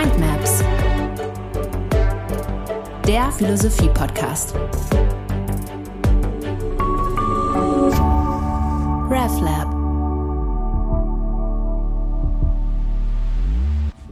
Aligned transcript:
Mindmaps, 0.00 0.64
der 3.06 3.30
Philosophie-Podcast. 3.32 4.54
RevLab. 9.10 9.68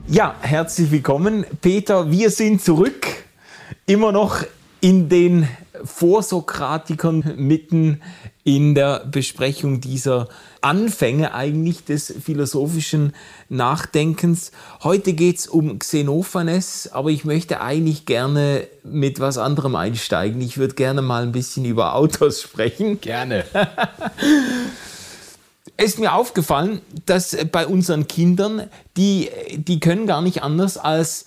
Ja, 0.09 0.35
herzlich 0.43 0.91
willkommen, 0.91 1.47
Peter. 1.63 2.11
Wir 2.11 2.29
sind 2.29 2.61
zurück, 2.61 3.07
immer 3.87 4.13
noch 4.13 4.45
in 4.83 5.09
den 5.09 5.49
Vorsokratikern 5.85 7.33
mitten 7.39 8.03
in 8.49 8.75
der 8.75 9.01
Besprechung 9.01 9.83
dieser 9.83 10.27
Anfänge 10.63 11.35
eigentlich 11.35 11.85
des 11.85 12.15
philosophischen 12.25 13.13
Nachdenkens. 13.51 14.53
Heute 14.83 15.13
geht 15.13 15.41
es 15.41 15.47
um 15.47 15.79
Xenophanes, 15.79 16.89
aber 16.91 17.11
ich 17.11 17.27
möchte 17.27 17.61
eigentlich 17.61 18.07
gerne 18.07 18.67
mit 18.85 19.21
was 19.21 19.37
anderem 19.37 19.77
einsteigen. 19.77 20.41
Ich 20.41 20.57
würde 20.57 20.77
gerne 20.77 21.03
mal 21.03 21.25
ein 21.25 21.33
bisschen 21.33 21.67
über 21.67 21.95
Autos 21.95 22.41
sprechen. 22.43 23.03
Gerne. 23.03 23.45
Es 25.77 25.85
ist 25.93 25.99
mir 25.99 26.15
aufgefallen, 26.15 26.81
dass 27.05 27.37
bei 27.53 27.67
unseren 27.67 28.09
Kindern, 28.09 28.71
die, 28.97 29.29
die 29.59 29.79
können 29.79 30.07
gar 30.07 30.23
nicht 30.23 30.43
anders 30.43 30.79
als 30.79 31.27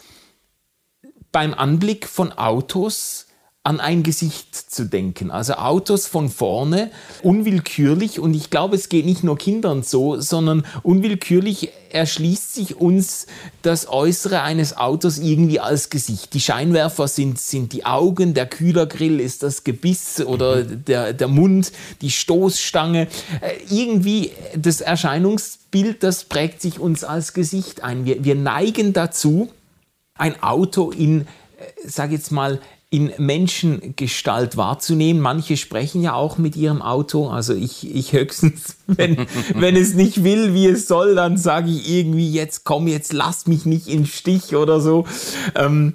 beim 1.32 1.54
Anblick 1.54 2.08
von 2.08 2.32
Autos 2.32 3.28
an 3.64 3.80
ein 3.80 4.02
Gesicht 4.02 4.56
zu 4.56 4.86
denken. 4.86 5.30
Also 5.30 5.54
Autos 5.54 6.08
von 6.08 6.30
vorne, 6.30 6.90
unwillkürlich, 7.22 8.20
und 8.20 8.34
ich 8.34 8.50
glaube, 8.50 8.76
es 8.76 8.90
geht 8.90 9.06
nicht 9.06 9.24
nur 9.24 9.38
Kindern 9.38 9.84
so, 9.84 10.20
sondern 10.20 10.66
unwillkürlich 10.82 11.70
erschließt 11.92 12.56
sich 12.56 12.78
uns 12.78 13.28
das 13.62 13.88
Äußere 13.88 14.42
eines 14.42 14.78
Autos 14.78 15.20
irgendwie 15.20 15.60
als 15.60 15.92
Gesicht. 15.92 16.34
Die 16.34 16.40
Scheinwerfer 16.40 17.08
sind, 17.08 17.40
sind 17.40 17.74
die 17.74 17.86
Augen, 17.86 18.34
der 18.34 18.48
Kühlergrill 18.48 19.20
ist 19.20 19.44
das 19.44 19.64
Gebiss 19.64 20.22
oder 20.22 20.64
mhm. 20.64 20.86
der, 20.86 21.14
der 21.14 21.28
Mund, 21.28 21.72
die 22.02 22.10
Stoßstange. 22.10 23.08
Äh, 23.42 23.52
irgendwie 23.70 24.32
das 24.58 24.82
Erscheinungsbild, 24.82 26.02
das 26.02 26.24
prägt 26.24 26.64
sich 26.64 26.80
uns 26.80 27.04
als 27.04 27.34
Gesicht 27.34 27.84
ein. 27.84 28.06
Wir, 28.06 28.24
wir 28.24 28.36
neigen 28.36 28.94
dazu, 28.94 29.50
ein 30.16 30.42
Auto 30.42 30.90
in, 30.90 31.22
äh, 31.22 31.26
sag 31.86 32.12
jetzt 32.12 32.32
mal, 32.32 32.60
in 32.92 33.14
Menschengestalt 33.18 34.58
wahrzunehmen. 34.58 35.22
Manche 35.22 35.56
sprechen 35.56 36.04
ja 36.04 36.14
auch 36.14 36.38
mit 36.38 36.58
ihrem 36.58 36.82
Auto. 36.82 37.30
Also 37.30 37.54
ich, 37.54 37.96
ich 37.96 38.12
höchstens, 38.12 38.76
wenn, 38.88 39.28
wenn 39.56 39.78
es 39.78 39.94
nicht 39.94 40.26
will, 40.26 40.54
wie 40.54 40.68
es 40.68 40.88
soll, 40.88 41.16
dann 41.16 41.38
sage 41.38 41.72
ich 41.72 41.90
irgendwie, 41.90 42.30
jetzt 42.30 42.66
komm, 42.66 42.88
jetzt 42.88 43.14
lass 43.14 43.48
mich 43.48 43.66
nicht 43.66 43.88
in 43.88 44.06
Stich 44.06 44.56
oder 44.58 44.82
so. 44.82 45.06
Ähm, 45.56 45.94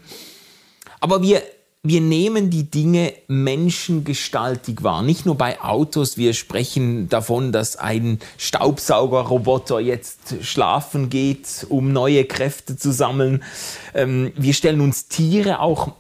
aber 0.99 1.21
wir, 1.21 1.43
wir 1.83 2.01
nehmen 2.01 2.49
die 2.49 2.71
Dinge 2.71 3.13
menschengestaltig 3.29 4.83
wahr. 4.83 5.03
Nicht 5.03 5.27
nur 5.27 5.37
bei 5.37 5.61
Autos. 5.61 6.17
Wir 6.17 6.33
sprechen 6.33 7.11
davon, 7.11 7.53
dass 7.53 7.77
ein 7.77 8.21
Staubsaugerroboter 8.39 9.81
jetzt 9.81 10.37
schlafen 10.41 11.11
geht, 11.11 11.67
um 11.69 11.93
neue 11.93 12.25
Kräfte 12.25 12.79
zu 12.79 12.91
sammeln. 12.91 13.45
Ähm, 13.93 14.33
wir 14.35 14.55
stellen 14.55 14.81
uns 14.81 15.09
Tiere 15.09 15.61
auch 15.61 15.93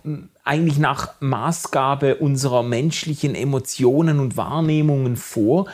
eigentlich 0.46 0.78
nach 0.78 1.14
Maßgabe 1.20 2.16
unserer 2.16 2.62
menschlichen 2.62 3.34
Emotionen 3.34 4.20
und 4.20 4.36
Wahrnehmungen 4.36 5.16
vor. 5.16 5.66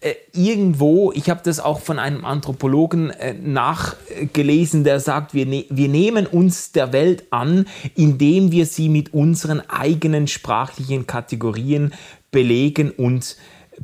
Äh, 0.00 0.14
irgendwo, 0.32 1.12
ich 1.12 1.28
habe 1.28 1.42
das 1.44 1.60
auch 1.60 1.80
von 1.80 1.98
einem 1.98 2.24
Anthropologen 2.24 3.10
äh, 3.10 3.34
nachgelesen, 3.34 4.84
der 4.84 5.00
sagt, 5.00 5.34
wir, 5.34 5.44
ne 5.44 5.66
wir 5.68 5.88
nehmen 5.88 6.26
uns 6.26 6.72
der 6.72 6.92
Welt 6.94 7.24
an, 7.30 7.66
indem 7.94 8.52
wir 8.52 8.64
sie 8.64 8.88
mit 8.88 9.12
unseren 9.12 9.60
eigenen 9.68 10.28
sprachlichen 10.28 11.06
Kategorien 11.06 11.92
belegen 12.30 12.90
und 12.90 13.36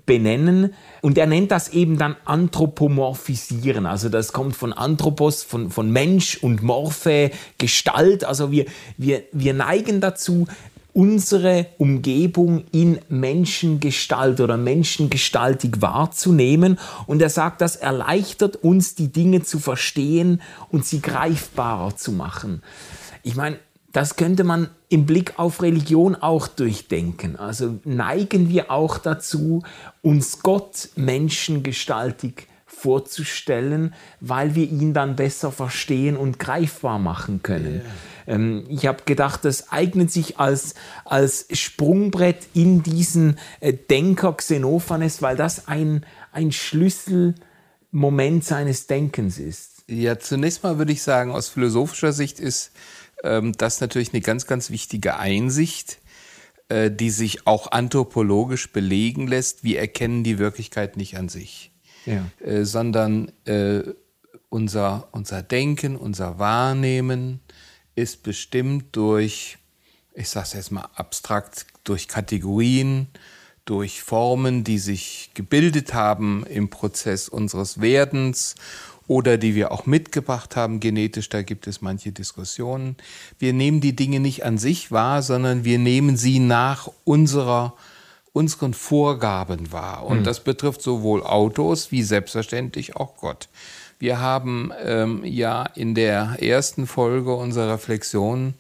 benennen. 0.07 0.73
Und 1.03 1.19
er 1.19 1.27
nennt 1.27 1.51
das 1.51 1.69
eben 1.71 1.99
dann 1.99 2.17
Anthropomorphisieren. 2.25 3.87
Also 3.87 4.09
das 4.09 4.33
kommt 4.33 4.55
von 4.55 4.73
Anthropos, 4.73 5.43
von, 5.43 5.69
von 5.71 5.91
Mensch 5.91 6.37
und 6.37 6.63
Morphe, 6.63 7.33
Gestalt. 7.59 8.23
Also 8.25 8.53
wir, 8.53 8.67
wir, 8.97 9.25
wir 9.33 9.53
neigen 9.53 10.01
dazu, 10.01 10.47
unsere 10.93 11.67
Umgebung 11.79 12.65
in 12.71 13.01
Menschengestalt 13.09 14.41
oder 14.41 14.57
menschengestaltig 14.57 15.83
wahrzunehmen. 15.83 16.79
Und 17.07 17.21
er 17.21 17.31
sagt, 17.31 17.63
das 17.63 17.75
erleichtert 17.75 18.55
uns, 18.57 18.95
die 18.95 19.09
Dinge 19.09 19.43
zu 19.43 19.59
verstehen 19.59 20.41
und 20.71 20.87
sie 20.87 21.01
greifbarer 21.01 21.97
zu 21.97 22.13
machen. 22.13 22.63
Ich 23.25 23.35
meine, 23.35 23.59
das 23.91 24.15
könnte 24.15 24.45
man 24.45 24.69
im 24.93 25.07
Blick 25.07 25.39
auf 25.39 25.63
Religion 25.63 26.15
auch 26.15 26.49
durchdenken. 26.49 27.37
Also 27.37 27.79
neigen 27.85 28.51
wir 28.51 28.71
auch 28.71 28.99
dazu, 28.99 29.63
uns 30.03 30.43
Gott 30.43 30.91
menschengestaltig 30.97 32.47
vorzustellen, 32.67 33.95
weil 34.21 34.55
wir 34.55 34.69
ihn 34.69 34.93
dann 34.93 35.17
besser 35.17 35.51
verstehen 35.51 36.17
und 36.17 36.39
greifbar 36.39 36.99
machen 36.99 37.43
können. 37.43 37.77
Yeah. 38.27 38.35
Ähm, 38.35 38.65
ich 38.69 38.87
habe 38.87 39.05
gedacht, 39.07 39.47
das 39.47 39.73
eignet 39.73 40.13
sich 40.13 40.39
als, 40.39 40.75
als 41.07 41.47
Sprungbrett 41.53 42.49
in 42.53 42.83
diesen 42.83 43.39
äh, 43.61 43.73
Denker 43.73 44.35
Xenophanes, 44.35 45.23
weil 45.23 45.37
das 45.37 45.69
ein, 45.69 46.05
ein 46.33 46.53
Schlüsselmoment 46.53 48.45
seines 48.45 48.89
Denkens 48.89 49.39
ist. 49.39 49.85
Ja, 49.89 50.19
zunächst 50.19 50.63
mal 50.63 50.77
würde 50.77 50.93
ich 50.93 51.03
sagen, 51.03 51.31
aus 51.31 51.49
philosophischer 51.49 52.13
Sicht 52.13 52.41
ist 52.41 52.73
ähm, 53.23 53.53
das 53.53 53.75
ist 53.75 53.81
natürlich 53.81 54.13
eine 54.13 54.21
ganz, 54.21 54.47
ganz 54.47 54.71
wichtige 54.71 55.17
Einsicht, 55.17 55.99
äh, 56.69 56.91
die 56.91 57.11
sich 57.11 57.47
auch 57.47 57.71
anthropologisch 57.73 58.73
belegen 58.73 59.27
lässt. 59.27 59.65
Wir 59.65 59.81
erkennen 59.81 60.25
die 60.25 60.39
Wirklichkeit 60.39 60.97
nicht 60.97 61.17
an 61.17 61.29
sich, 61.29 61.73
ja. 62.07 62.27
Äh, 62.41 62.65
sondern 62.65 63.31
äh, 63.45 63.83
unser, 64.49 65.09
unser 65.13 65.43
Denken, 65.43 65.97
unser 65.97 66.39
Wahrnehmen 66.39 67.41
ist 67.95 68.23
bestimmt 68.23 68.97
durch, 68.97 69.59
ich 70.15 70.29
sage 70.29 70.47
es 70.47 70.53
jetzt 70.55 70.73
mal 70.73 70.89
abstrakt, 70.95 71.67
durch 71.85 72.09
Kategorien, 72.09 73.09
durch 73.65 74.03
Formen, 74.03 74.65
die 74.65 74.79
sich 74.79 75.31
gebildet 75.35 75.95
haben 75.95 76.45
im 76.47 76.69
Prozess 76.69 77.29
unseres 77.29 77.81
Werdens 77.81 78.57
oder 79.13 79.37
die 79.37 79.55
wir 79.55 79.73
auch 79.73 79.85
mitgebracht 79.85 80.57
haben 80.57 80.81
genetisch, 80.81 81.29
da 81.29 81.43
gibt 81.43 81.67
es 81.67 81.83
manche 81.83 82.13
Diskussionen. 82.13 82.97
Wir 83.39 83.53
nehmen 83.53 83.83
die 83.83 83.95
Dinge 83.95 84.21
nicht 84.21 84.43
an 84.47 84.57
sich 84.57 84.91
wahr, 84.91 85.21
sondern 85.21 85.65
wir 85.65 85.79
nehmen 85.79 86.17
sie 86.17 86.39
nach 86.39 86.91
unserer 87.05 87.75
unseren 88.33 88.73
Vorgaben 88.73 89.71
wahr. 89.71 90.07
Und 90.07 90.21
mhm. 90.21 90.25
das 90.25 90.41
betrifft 90.41 90.81
sowohl 90.81 91.23
Autos 91.23 91.93
wie 91.93 92.03
selbstverständlich 92.03 92.97
auch 92.97 93.19
Gott. 93.19 93.51
Wir 93.99 94.19
haben 94.19 94.73
ähm, 94.83 95.23
ja 95.23 95.65
in 95.75 95.95
der 95.95 96.39
ersten 96.41 96.87
Folge 96.87 97.35
unserer 97.35 97.75
Reflexion 97.75 98.55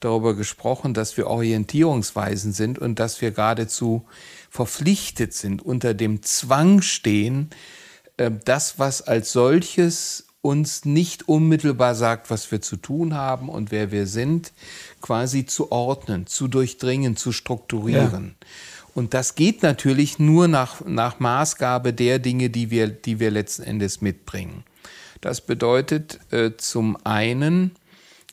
darüber 0.00 0.34
gesprochen, 0.34 0.94
dass 0.94 1.18
wir 1.18 1.26
Orientierungsweisen 1.26 2.54
sind 2.54 2.78
und 2.78 2.98
dass 2.98 3.20
wir 3.20 3.32
geradezu 3.32 4.06
verpflichtet 4.48 5.34
sind, 5.34 5.60
unter 5.60 5.92
dem 5.92 6.22
Zwang 6.22 6.80
stehen, 6.80 7.50
das, 8.44 8.78
was 8.78 9.02
als 9.02 9.32
solches 9.32 10.26
uns 10.40 10.84
nicht 10.84 11.28
unmittelbar 11.28 11.94
sagt, 11.94 12.30
was 12.30 12.50
wir 12.50 12.60
zu 12.60 12.76
tun 12.76 13.14
haben 13.14 13.48
und 13.48 13.70
wer 13.70 13.90
wir 13.90 14.06
sind, 14.06 14.52
quasi 15.00 15.46
zu 15.46 15.72
ordnen, 15.72 16.26
zu 16.26 16.48
durchdringen, 16.48 17.16
zu 17.16 17.32
strukturieren. 17.32 18.36
Ja. 18.40 18.46
Und 18.94 19.14
das 19.14 19.34
geht 19.34 19.62
natürlich 19.62 20.18
nur 20.18 20.48
nach, 20.48 20.84
nach 20.84 21.20
Maßgabe 21.20 21.92
der 21.92 22.18
Dinge, 22.18 22.50
die 22.50 22.70
wir, 22.70 22.88
die 22.88 23.20
wir 23.20 23.30
letzten 23.30 23.62
Endes 23.62 24.00
mitbringen. 24.00 24.64
Das 25.20 25.40
bedeutet 25.40 26.20
äh, 26.30 26.52
zum 26.56 26.96
einen, 27.04 27.72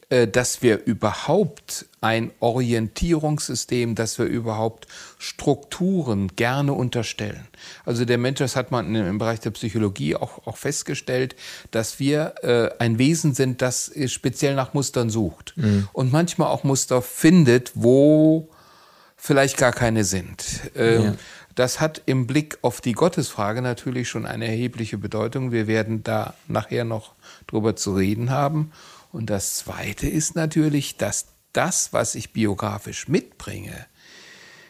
dass 0.10 0.62
wir 0.62 0.86
überhaupt 0.86 1.86
ein 2.02 2.31
Orientierungssystem, 2.40 3.96
dass 3.96 4.19
wir 4.19 4.25
überhaupt 4.25 4.88
Strukturen 5.18 6.36
gerne 6.36 6.74
unterstellen. 6.74 7.48
Also 7.86 8.06
der 8.06 8.19
Mensch, 8.19 8.40
das 8.40 8.56
hat 8.56 8.69
man 8.69 8.94
im 8.94 9.18
Bereich 9.18 9.40
der 9.40 9.50
Psychologie 9.52 10.16
auch, 10.16 10.46
auch 10.46 10.57
festgestellt, 10.57 11.36
dass 11.72 12.00
wir 12.00 12.36
äh, 12.44 12.69
ein 12.78 13.00
Wesen 13.00 13.34
sind, 13.34 13.62
das 13.62 13.92
speziell 14.07 14.54
nach 14.54 14.74
Mustern 14.74 15.10
sucht 15.10 15.54
mhm. 15.56 15.88
und 15.94 16.12
manchmal 16.12 16.50
auch 16.50 16.63
Muster 16.63 17.02
findet, 17.02 17.72
wo 17.74 18.50
vielleicht 19.16 19.57
gar 19.57 19.72
keine 19.72 20.04
sind. 20.04 20.46
Äh, 20.75 21.04
ja. 21.04 21.16
Das 21.56 21.80
hat 21.80 22.02
im 22.06 22.28
Blick 22.28 22.57
auf 22.62 22.81
die 22.81 22.92
Gottesfrage 22.92 23.62
natürlich 23.62 24.10
schon 24.10 24.25
eine 24.25 24.46
erhebliche 24.46 24.98
Bedeutung. 24.98 25.52
Wir 25.54 25.68
werden 25.68 26.04
da 26.04 26.34
nachher 26.48 26.84
noch 26.84 27.13
drüber 27.48 27.78
zu 27.78 27.96
reden 27.96 28.30
haben. 28.30 28.72
Und 29.16 29.30
das 29.30 29.56
Zweite 29.56 30.10
ist 30.10 30.36
natürlich, 30.36 30.98
dass 30.98 31.28
das, 31.54 31.94
was 31.94 32.16
ich 32.16 32.34
biografisch 32.34 33.08
mitbringe, 33.08 33.86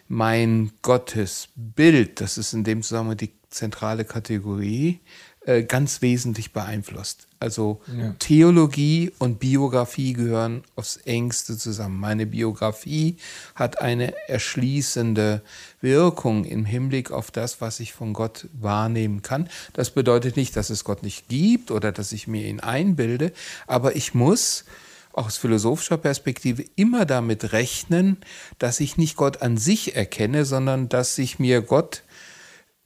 mein 0.07 0.71
Gottesbild, 0.83 2.21
das 2.21 2.37
ist 2.37 2.53
in 2.53 2.63
dem 2.63 2.83
Zusammenhang 2.83 3.17
die 3.17 3.33
zentrale 3.49 4.05
Kategorie, 4.05 4.99
äh, 5.47 5.63
ganz 5.63 6.03
wesentlich 6.03 6.53
beeinflusst. 6.53 7.27
Also 7.45 7.79
ja. 7.95 8.15
Theologie 8.17 9.11
und 9.19 9.39
Biografie 9.39 10.13
gehören 10.13 10.63
aufs 10.75 10.97
engste 10.97 11.55
zusammen. 11.55 11.99
Meine 11.99 12.25
Biografie 12.25 13.17
hat 13.53 13.81
eine 13.81 14.15
erschließende 14.27 15.43
Wirkung 15.79 16.45
im 16.45 16.65
Hinblick 16.65 17.11
auf 17.11 17.29
das, 17.29 17.61
was 17.61 17.79
ich 17.79 17.93
von 17.93 18.13
Gott 18.13 18.47
wahrnehmen 18.59 19.21
kann. 19.21 19.47
Das 19.73 19.91
bedeutet 19.91 20.37
nicht, 20.37 20.55
dass 20.55 20.71
es 20.71 20.83
Gott 20.83 21.03
nicht 21.03 21.29
gibt 21.29 21.69
oder 21.69 21.91
dass 21.91 22.13
ich 22.13 22.25
mir 22.27 22.47
ihn 22.47 22.61
einbilde, 22.61 23.31
aber 23.67 23.95
ich 23.95 24.15
muss 24.15 24.65
aus 25.13 25.37
philosophischer 25.37 25.97
Perspektive 25.97 26.65
immer 26.75 27.05
damit 27.05 27.53
rechnen, 27.53 28.17
dass 28.57 28.79
ich 28.79 28.97
nicht 28.97 29.17
Gott 29.17 29.43
an 29.43 29.57
sich 29.57 29.95
erkenne, 29.95 30.45
sondern 30.45 30.89
dass 30.89 31.13
sich 31.13 31.37
mir 31.37 31.61
Gott 31.61 32.01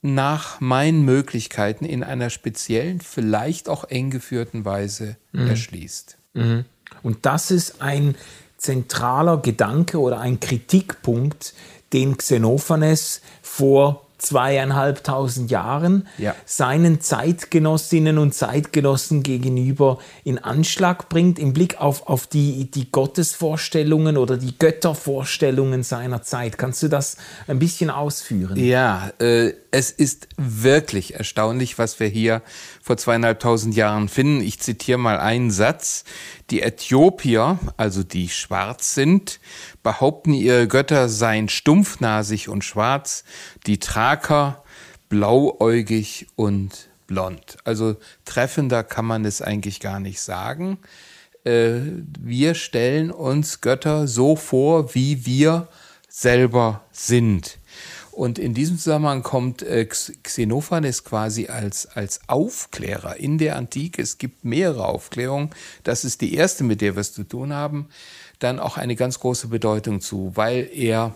nach 0.01 0.61
meinen 0.61 1.03
Möglichkeiten 1.03 1.85
in 1.85 2.03
einer 2.03 2.29
speziellen, 2.29 3.01
vielleicht 3.01 3.67
auch 3.67 3.83
eng 3.85 4.09
geführten 4.09 4.65
Weise 4.65 5.17
mhm. 5.31 5.47
erschließt. 5.47 6.17
Mhm. 6.33 6.65
Und 7.03 7.25
das 7.25 7.51
ist 7.51 7.81
ein 7.81 8.15
zentraler 8.57 9.37
Gedanke 9.37 9.99
oder 9.99 10.19
ein 10.19 10.39
Kritikpunkt, 10.39 11.53
den 11.93 12.17
Xenophanes 12.17 13.21
vor 13.41 14.08
zweieinhalbtausend 14.19 15.49
Jahren 15.49 16.07
ja. 16.17 16.35
seinen 16.45 17.01
Zeitgenossinnen 17.01 18.17
und 18.17 18.33
Zeitgenossen 18.33 19.23
gegenüber 19.23 19.97
in 20.23 20.37
Anschlag 20.37 21.09
bringt, 21.09 21.39
im 21.39 21.53
Blick 21.53 21.79
auf, 21.81 22.07
auf 22.07 22.27
die, 22.27 22.69
die 22.69 22.91
Gottesvorstellungen 22.91 24.17
oder 24.17 24.37
die 24.37 24.57
Göttervorstellungen 24.57 25.83
seiner 25.83 26.21
Zeit. 26.21 26.57
Kannst 26.57 26.83
du 26.83 26.87
das 26.89 27.17
ein 27.47 27.59
bisschen 27.59 27.89
ausführen? 27.89 28.57
Ja, 28.57 29.11
äh, 29.19 29.53
es 29.71 29.91
ist 29.91 30.27
wirklich 30.37 31.15
erstaunlich, 31.15 31.77
was 31.77 31.99
wir 31.99 32.07
hier 32.07 32.41
vor 32.81 32.97
zweieinhalbtausend 32.97 33.75
Jahren 33.75 34.09
finden. 34.09 34.41
Ich 34.41 34.59
zitiere 34.59 34.97
mal 34.97 35.19
einen 35.19 35.51
Satz. 35.51 36.03
Die 36.49 36.63
Äthiopier, 36.63 37.59
also 37.77 38.03
die 38.03 38.29
schwarz 38.29 38.95
sind, 38.95 39.39
behaupten, 39.83 40.33
ihre 40.33 40.67
Götter 40.67 41.07
seien 41.07 41.47
stumpfnasig 41.47 42.49
und 42.49 42.63
schwarz, 42.63 43.23
die 43.67 43.77
Thraker 44.09 44.63
blauäugig 45.07 46.25
und 46.35 46.89
blond. 47.05 47.57
Also 47.63 47.95
treffender 48.25 48.83
kann 48.83 49.05
man 49.05 49.23
es 49.23 49.39
eigentlich 49.43 49.79
gar 49.79 49.99
nicht 49.99 50.19
sagen. 50.19 50.79
Äh, 51.43 51.81
wir 52.19 52.55
stellen 52.55 53.11
uns 53.11 53.61
Götter 53.61 54.07
so 54.07 54.35
vor, 54.35 54.95
wie 54.95 55.27
wir 55.27 55.67
selber 56.07 56.81
sind. 56.91 57.59
Und 58.11 58.39
in 58.39 58.55
diesem 58.55 58.79
Zusammenhang 58.79 59.21
kommt 59.21 59.61
äh, 59.61 59.85
Xenophanes 59.85 61.03
quasi 61.03 61.45
als, 61.45 61.85
als 61.85 62.21
Aufklärer 62.25 63.17
in 63.17 63.37
der 63.37 63.57
Antike. 63.57 64.01
Es 64.01 64.17
gibt 64.17 64.43
mehrere 64.43 64.85
Aufklärungen. 64.85 65.51
Das 65.83 66.03
ist 66.03 66.21
die 66.21 66.33
erste, 66.33 66.63
mit 66.63 66.81
der 66.81 66.95
wir 66.95 67.01
es 67.01 67.13
zu 67.13 67.25
tun 67.25 67.53
haben. 67.53 67.89
Dann 68.39 68.59
auch 68.59 68.77
eine 68.77 68.95
ganz 68.95 69.19
große 69.19 69.49
Bedeutung 69.49 70.01
zu, 70.01 70.31
weil 70.33 70.67
er 70.73 71.13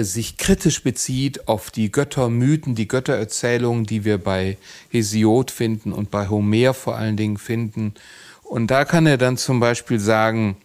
sich 0.00 0.38
kritisch 0.38 0.82
bezieht 0.82 1.48
auf 1.48 1.70
die 1.70 1.92
Göttermythen, 1.92 2.74
die 2.74 2.88
Göttererzählungen, 2.88 3.84
die 3.84 4.04
wir 4.04 4.18
bei 4.18 4.56
Hesiod 4.90 5.50
finden 5.50 5.92
und 5.92 6.10
bei 6.10 6.28
Homer 6.28 6.72
vor 6.72 6.96
allen 6.96 7.16
Dingen 7.16 7.36
finden. 7.36 7.94
Und 8.42 8.70
da 8.70 8.84
kann 8.84 9.06
er 9.06 9.18
dann 9.18 9.36
zum 9.36 9.60
Beispiel 9.60 10.00
sagen, 10.00 10.56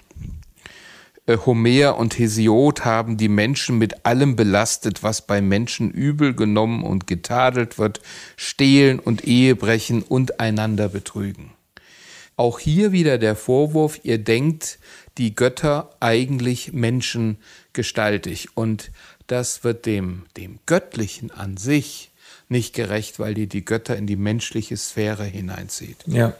äh, 1.25 1.37
Homer 1.45 1.97
und 1.97 2.17
Hesiod 2.17 2.85
haben 2.85 3.17
die 3.17 3.27
Menschen 3.27 3.77
mit 3.77 4.05
allem 4.05 4.35
belastet, 4.35 5.03
was 5.03 5.27
bei 5.27 5.41
Menschen 5.41 5.91
übel 5.91 6.33
genommen 6.33 6.83
und 6.83 7.05
getadelt 7.05 7.77
wird, 7.77 7.99
stehlen 8.37 8.99
und 8.99 9.25
Ehebrechen 9.25 10.03
und 10.03 10.39
einander 10.39 10.89
betrügen. 10.89 11.51
Auch 12.37 12.59
hier 12.59 12.91
wieder 12.91 13.17
der 13.17 13.35
Vorwurf, 13.35 13.99
ihr 14.03 14.19
denkt 14.19 14.79
die 15.17 15.33
Götter 15.33 15.89
eigentlich 15.99 16.71
menschengestaltig 16.71 18.49
und 18.55 18.91
das 19.27 19.63
wird 19.63 19.85
dem, 19.85 20.23
dem 20.35 20.59
Göttlichen 20.65 21.31
an 21.31 21.57
sich 21.57 22.11
nicht 22.49 22.73
gerecht, 22.73 23.19
weil 23.19 23.33
die 23.33 23.47
die 23.47 23.65
Götter 23.65 23.95
in 23.95 24.07
die 24.07 24.15
menschliche 24.15 24.77
Sphäre 24.77 25.25
hineinzieht. 25.25 25.97
Ja. 26.07 26.33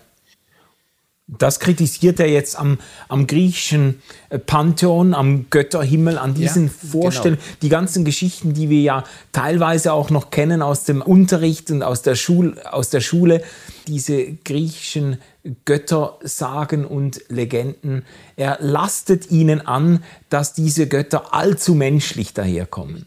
Das 1.30 1.60
kritisiert 1.60 2.22
er 2.22 2.30
jetzt 2.30 2.58
am, 2.58 2.80
am 3.10 3.28
griechischen 3.28 4.02
äh, 4.30 4.40
Pantheon, 4.40 5.14
am 5.14 5.50
Götterhimmel, 5.50 6.18
an 6.18 6.34
diesen 6.34 6.68
ja, 6.68 6.74
Vorstellungen. 6.92 7.42
Genau. 7.42 7.58
Die 7.62 7.70
ganzen 7.70 8.06
Geschichten, 8.06 8.54
die 8.54 8.70
wir 8.70 8.80
ja 8.80 9.04
teilweise 9.34 9.92
auch 9.92 10.10
noch 10.10 10.30
kennen 10.30 10.62
aus 10.62 10.86
dem 10.86 11.02
Unterricht 11.02 11.70
und 11.70 11.84
aus 11.84 12.02
der, 12.02 12.16
Schul, 12.16 12.58
aus 12.60 12.90
der 12.92 13.02
Schule, 13.02 13.44
diese 13.88 14.34
griechischen 14.46 15.18
Göttersagen 15.66 16.86
und 16.86 17.22
Legenden. 17.28 18.06
Er 18.38 18.58
lastet 18.62 19.30
ihnen 19.30 19.60
an, 19.60 20.04
dass 20.30 20.54
diese 20.54 20.88
Götter 20.88 21.34
allzu 21.34 21.76
menschlich 21.76 22.34
daherkommen. 22.34 23.06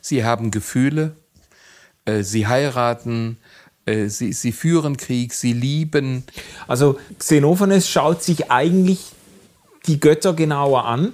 Sie 0.00 0.24
haben 0.24 0.50
Gefühle, 0.50 1.16
äh, 2.04 2.22
sie 2.22 2.46
heiraten, 2.46 3.38
sie, 4.08 4.32
sie 4.32 4.52
führen 4.52 4.96
Krieg, 4.96 5.32
sie 5.32 5.52
lieben. 5.52 6.24
Also 6.66 6.98
Xenophanes 7.18 7.88
schaut 7.88 8.22
sich 8.22 8.50
eigentlich 8.50 9.12
die 9.86 10.00
Götter 10.00 10.34
genauer 10.34 10.84
an, 10.84 11.12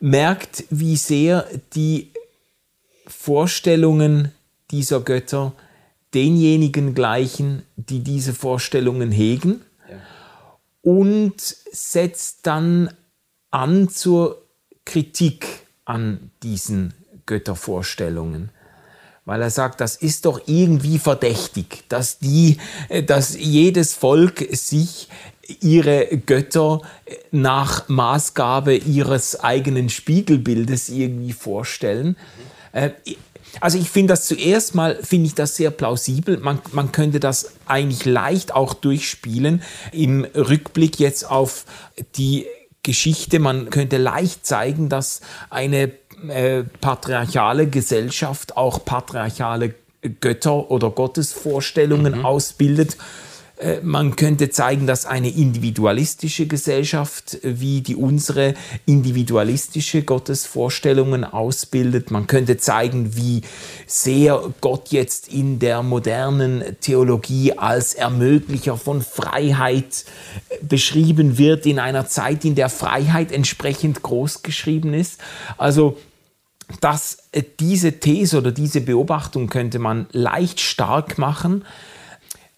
merkt, 0.00 0.64
wie 0.70 0.96
sehr 0.96 1.48
die 1.74 2.12
Vorstellungen 3.06 4.32
dieser 4.70 5.00
Götter 5.00 5.52
denjenigen 6.14 6.94
gleichen, 6.94 7.62
die 7.76 8.00
diese 8.00 8.34
Vorstellungen 8.34 9.10
hegen 9.10 9.62
ja. 9.88 9.96
und 10.82 11.40
setzt 11.40 12.46
dann 12.46 12.90
an 13.50 13.88
zur 13.88 14.42
Kritik 14.84 15.46
an 15.84 16.30
diesen 16.42 16.94
Göttervorstellungen 17.26 18.50
weil 19.26 19.42
er 19.42 19.50
sagt, 19.50 19.82
das 19.82 19.96
ist 19.96 20.24
doch 20.24 20.40
irgendwie 20.46 20.98
verdächtig, 20.98 21.84
dass 21.90 22.18
die, 22.18 22.56
äh, 22.88 23.02
dass 23.02 23.36
jedes 23.36 23.92
Volk 23.92 24.46
sich 24.52 25.08
ihre 25.60 26.06
Götter 26.26 26.80
nach 27.30 27.88
Maßgabe 27.88 28.74
ihres 28.74 29.38
eigenen 29.38 29.90
Spiegelbildes 29.90 30.88
irgendwie 30.88 31.32
vorstellen. 31.32 32.16
Mhm. 32.72 32.90
Also 33.60 33.78
ich 33.78 33.88
finde 33.88 34.12
das 34.12 34.26
zuerst 34.26 34.74
mal, 34.74 34.98
finde 35.02 35.28
ich 35.28 35.34
das 35.34 35.56
sehr 35.56 35.70
plausibel. 35.70 36.38
Man, 36.38 36.58
man 36.72 36.92
könnte 36.92 37.20
das 37.20 37.52
eigentlich 37.66 38.04
leicht 38.04 38.52
auch 38.52 38.74
durchspielen 38.74 39.62
im 39.92 40.24
Rückblick 40.24 40.98
jetzt 40.98 41.30
auf 41.30 41.64
die 42.16 42.46
Geschichte. 42.82 43.38
Man 43.38 43.70
könnte 43.70 43.96
leicht 43.96 44.44
zeigen, 44.44 44.88
dass 44.88 45.20
eine 45.48 45.90
äh, 46.28 46.64
patriarchale 46.80 47.66
Gesellschaft 47.66 48.56
auch 48.56 48.84
patriarchale 48.84 49.74
Götter 50.20 50.70
oder 50.70 50.90
Gottesvorstellungen 50.90 52.18
mhm. 52.18 52.24
ausbildet 52.24 52.96
man 53.82 54.16
könnte 54.16 54.50
zeigen, 54.50 54.86
dass 54.86 55.06
eine 55.06 55.30
individualistische 55.30 56.46
Gesellschaft 56.46 57.42
äh, 57.42 57.58
wie 57.58 57.80
die 57.80 57.96
unsere 57.96 58.54
individualistische 58.84 60.02
Gottesvorstellungen 60.02 61.24
ausbildet. 61.24 62.10
Man 62.10 62.26
könnte 62.26 62.58
zeigen, 62.58 63.16
wie 63.16 63.40
sehr 63.86 64.52
Gott 64.60 64.88
jetzt 64.88 65.28
in 65.28 65.58
der 65.58 65.82
modernen 65.82 66.76
Theologie 66.80 67.54
als 67.56 67.94
Ermöglicher 67.94 68.76
von 68.76 69.00
Freiheit 69.00 70.04
äh, 70.50 70.56
beschrieben 70.62 71.38
wird, 71.38 71.64
in 71.64 71.78
einer 71.78 72.06
Zeit, 72.06 72.44
in 72.44 72.56
der 72.56 72.68
Freiheit 72.68 73.32
entsprechend 73.32 74.02
groß 74.02 74.42
geschrieben 74.42 74.92
ist. 74.92 75.18
Also 75.56 75.96
dass 76.80 77.18
diese 77.60 78.00
These 78.00 78.38
oder 78.38 78.50
diese 78.50 78.80
Beobachtung 78.80 79.48
könnte 79.48 79.78
man 79.78 80.06
leicht 80.10 80.60
stark 80.60 81.16
machen, 81.16 81.64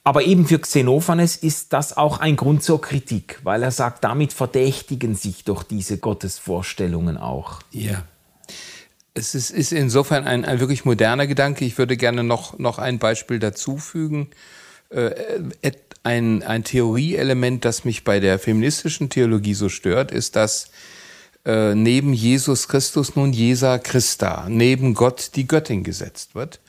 aber 0.08 0.24
eben 0.24 0.46
für 0.46 0.58
Xenophanes 0.58 1.36
ist 1.36 1.74
das 1.74 1.94
auch 1.94 2.18
ein 2.18 2.36
Grund 2.36 2.62
zur 2.62 2.80
Kritik, 2.80 3.40
weil 3.42 3.62
er 3.62 3.70
sagt, 3.70 4.04
damit 4.04 4.32
verdächtigen 4.32 5.14
sich 5.14 5.44
doch 5.44 5.62
diese 5.62 5.98
Gottesvorstellungen 5.98 7.18
auch. 7.18 7.60
Ja. 7.72 8.04
Es 9.12 9.34
ist, 9.34 9.50
ist 9.50 9.70
insofern 9.70 10.26
ein, 10.26 10.46
ein, 10.46 10.60
wirklich 10.60 10.86
moderner 10.86 11.26
Gedanke. 11.26 11.66
Ich 11.66 11.76
würde 11.76 11.98
gerne 11.98 12.24
noch, 12.24 12.58
noch 12.58 12.78
ein 12.78 12.98
Beispiel 12.98 13.38
dazufügen. 13.38 14.30
Äh, 14.88 15.10
ein, 16.04 16.42
ein 16.42 16.64
Theorieelement, 16.64 17.66
das 17.66 17.84
mich 17.84 18.02
bei 18.02 18.18
der 18.18 18.38
feministischen 18.38 19.10
Theologie 19.10 19.52
so 19.52 19.68
stört, 19.68 20.10
ist, 20.10 20.36
dass 20.36 20.70
äh, 21.44 21.74
neben 21.74 22.14
Jesus 22.14 22.66
Christus 22.68 23.14
nun 23.14 23.34
Jesa 23.34 23.76
Christa, 23.76 24.46
neben 24.48 24.94
Gott 24.94 25.32
die 25.34 25.46
Göttin 25.46 25.84
gesetzt 25.84 26.34
wird 26.34 26.60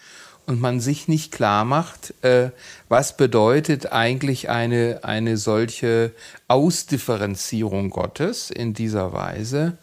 und 0.50 0.60
man 0.60 0.80
sich 0.80 1.08
nicht 1.08 1.32
klar 1.32 1.64
macht, 1.64 2.16
äh, 2.24 2.50
was 2.90 3.16
bedeutet 3.16 3.92
eigentlich 3.92 4.50
eine, 4.50 5.02
eine 5.04 5.38
solche 5.38 6.12
Ausdifferenzierung 6.48 7.92
Gottes 7.92 8.50
in 8.50 8.74
dieser 8.74 9.14
Weise. 9.14 9.78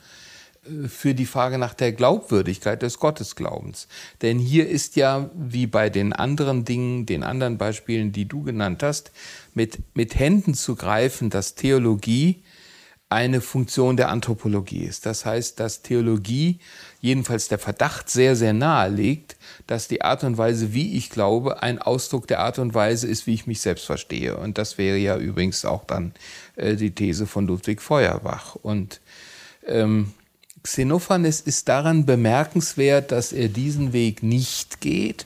für 0.88 1.14
die 1.14 1.26
Frage 1.26 1.58
nach 1.58 1.74
der 1.74 1.92
Glaubwürdigkeit 1.92 2.82
des 2.82 2.98
Gottesglaubens. 2.98 3.86
Denn 4.20 4.40
hier 4.40 4.68
ist 4.68 4.96
ja, 4.96 5.30
wie 5.32 5.68
bei 5.68 5.90
den 5.90 6.12
anderen 6.12 6.64
Dingen, 6.64 7.06
den 7.06 7.22
anderen 7.22 7.56
Beispielen, 7.56 8.10
die 8.10 8.26
du 8.26 8.42
genannt 8.42 8.82
hast, 8.82 9.12
mit, 9.54 9.78
mit 9.94 10.18
Händen 10.18 10.54
zu 10.54 10.74
greifen, 10.74 11.30
dass 11.30 11.54
Theologie 11.54 12.42
eine 13.16 13.40
Funktion 13.40 13.96
der 13.96 14.10
Anthropologie 14.10 14.84
ist. 14.84 15.06
Das 15.06 15.24
heißt, 15.24 15.58
dass 15.58 15.80
Theologie 15.80 16.58
jedenfalls 17.00 17.48
der 17.48 17.58
Verdacht 17.58 18.10
sehr, 18.10 18.36
sehr 18.36 18.52
nahe 18.52 18.90
legt, 18.90 19.36
dass 19.66 19.88
die 19.88 20.02
Art 20.02 20.22
und 20.22 20.36
Weise, 20.36 20.74
wie 20.74 20.98
ich 20.98 21.08
glaube, 21.08 21.62
ein 21.62 21.80
Ausdruck 21.80 22.26
der 22.26 22.40
Art 22.40 22.58
und 22.58 22.74
Weise 22.74 23.06
ist, 23.06 23.26
wie 23.26 23.32
ich 23.32 23.46
mich 23.46 23.62
selbst 23.62 23.86
verstehe. 23.86 24.36
Und 24.36 24.58
das 24.58 24.76
wäre 24.76 24.98
ja 24.98 25.16
übrigens 25.16 25.64
auch 25.64 25.84
dann 25.86 26.12
äh, 26.56 26.76
die 26.76 26.90
These 26.90 27.26
von 27.26 27.46
Ludwig 27.46 27.80
Feuerbach. 27.80 28.54
Und 28.56 29.00
ähm, 29.66 30.12
Xenophanes 30.62 31.40
ist 31.40 31.70
daran 31.70 32.04
bemerkenswert, 32.04 33.12
dass 33.12 33.32
er 33.32 33.48
diesen 33.48 33.94
Weg 33.94 34.22
nicht 34.22 34.82
geht, 34.82 35.24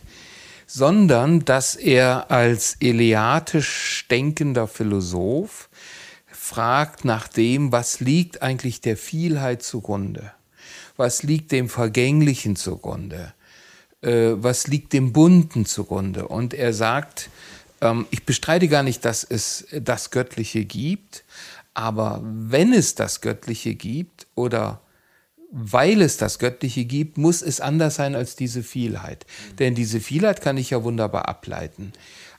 sondern 0.68 1.44
dass 1.44 1.75
er 1.75 2.30
als 2.30 2.76
eleatisch 2.78 4.06
denkender 4.09 4.68
Philosoph 4.68 5.69
fragt 6.50 7.04
nach 7.04 7.28
dem, 7.28 7.71
was 7.71 8.00
liegt 8.00 8.42
eigentlich 8.42 8.80
der 8.80 8.97
Vielheit 8.97 9.62
zugrunde? 9.62 10.33
Was 10.97 11.23
liegt 11.23 11.52
dem 11.52 11.69
Vergänglichen 11.69 12.57
zugrunde? 12.57 13.33
Äh, 14.02 14.33
was 14.35 14.66
liegt 14.66 14.92
dem 14.92 15.12
Bunten 15.12 15.64
zugrunde? 15.64 16.26
Und 16.26 16.52
er 16.52 16.73
sagt, 16.73 17.30
ähm, 17.80 18.04
ich 18.11 18.26
bestreite 18.26 18.66
gar 18.66 18.83
nicht, 18.83 19.04
dass 19.04 19.23
es 19.23 19.69
das 19.71 20.11
Göttliche 20.11 20.64
gibt, 20.64 21.23
aber 21.73 22.21
wenn 22.25 22.73
es 22.73 22.97
das 22.97 23.21
Göttliche 23.21 23.76
gibt 23.76 24.26
oder 24.35 24.80
weil 25.52 26.02
es 26.02 26.16
das 26.16 26.40
Göttliche 26.40 26.85
gibt, 26.85 27.16
muss 27.16 27.42
es 27.42 27.61
anders 27.61 27.95
sein 27.95 28.16
als 28.16 28.35
diese 28.35 28.64
Vielheit. 28.64 29.25
Denn 29.61 29.76
diese 29.76 30.00
Vielheit 30.00 30.40
kann 30.40 30.57
ich 30.57 30.71
ja 30.71 30.83
wunderbar 30.83 31.28
ableiten. 31.28 31.92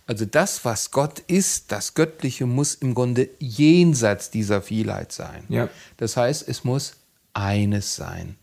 Also 0.07 0.25
das, 0.25 0.65
was 0.65 0.91
Gott 0.91 1.19
ist, 1.19 1.71
das 1.71 1.93
Göttliche, 1.93 2.45
muss 2.45 2.75
im 2.75 2.93
Grunde 2.95 3.29
jenseits 3.39 4.29
dieser 4.29 4.61
Vielheit 4.61 5.11
sein. 5.11 5.43
Ja. 5.49 5.69
Das 5.97 6.17
heißt, 6.17 6.47
es 6.47 6.63
muss 6.63 6.93
eines 7.33 7.95
sein. 7.95 8.35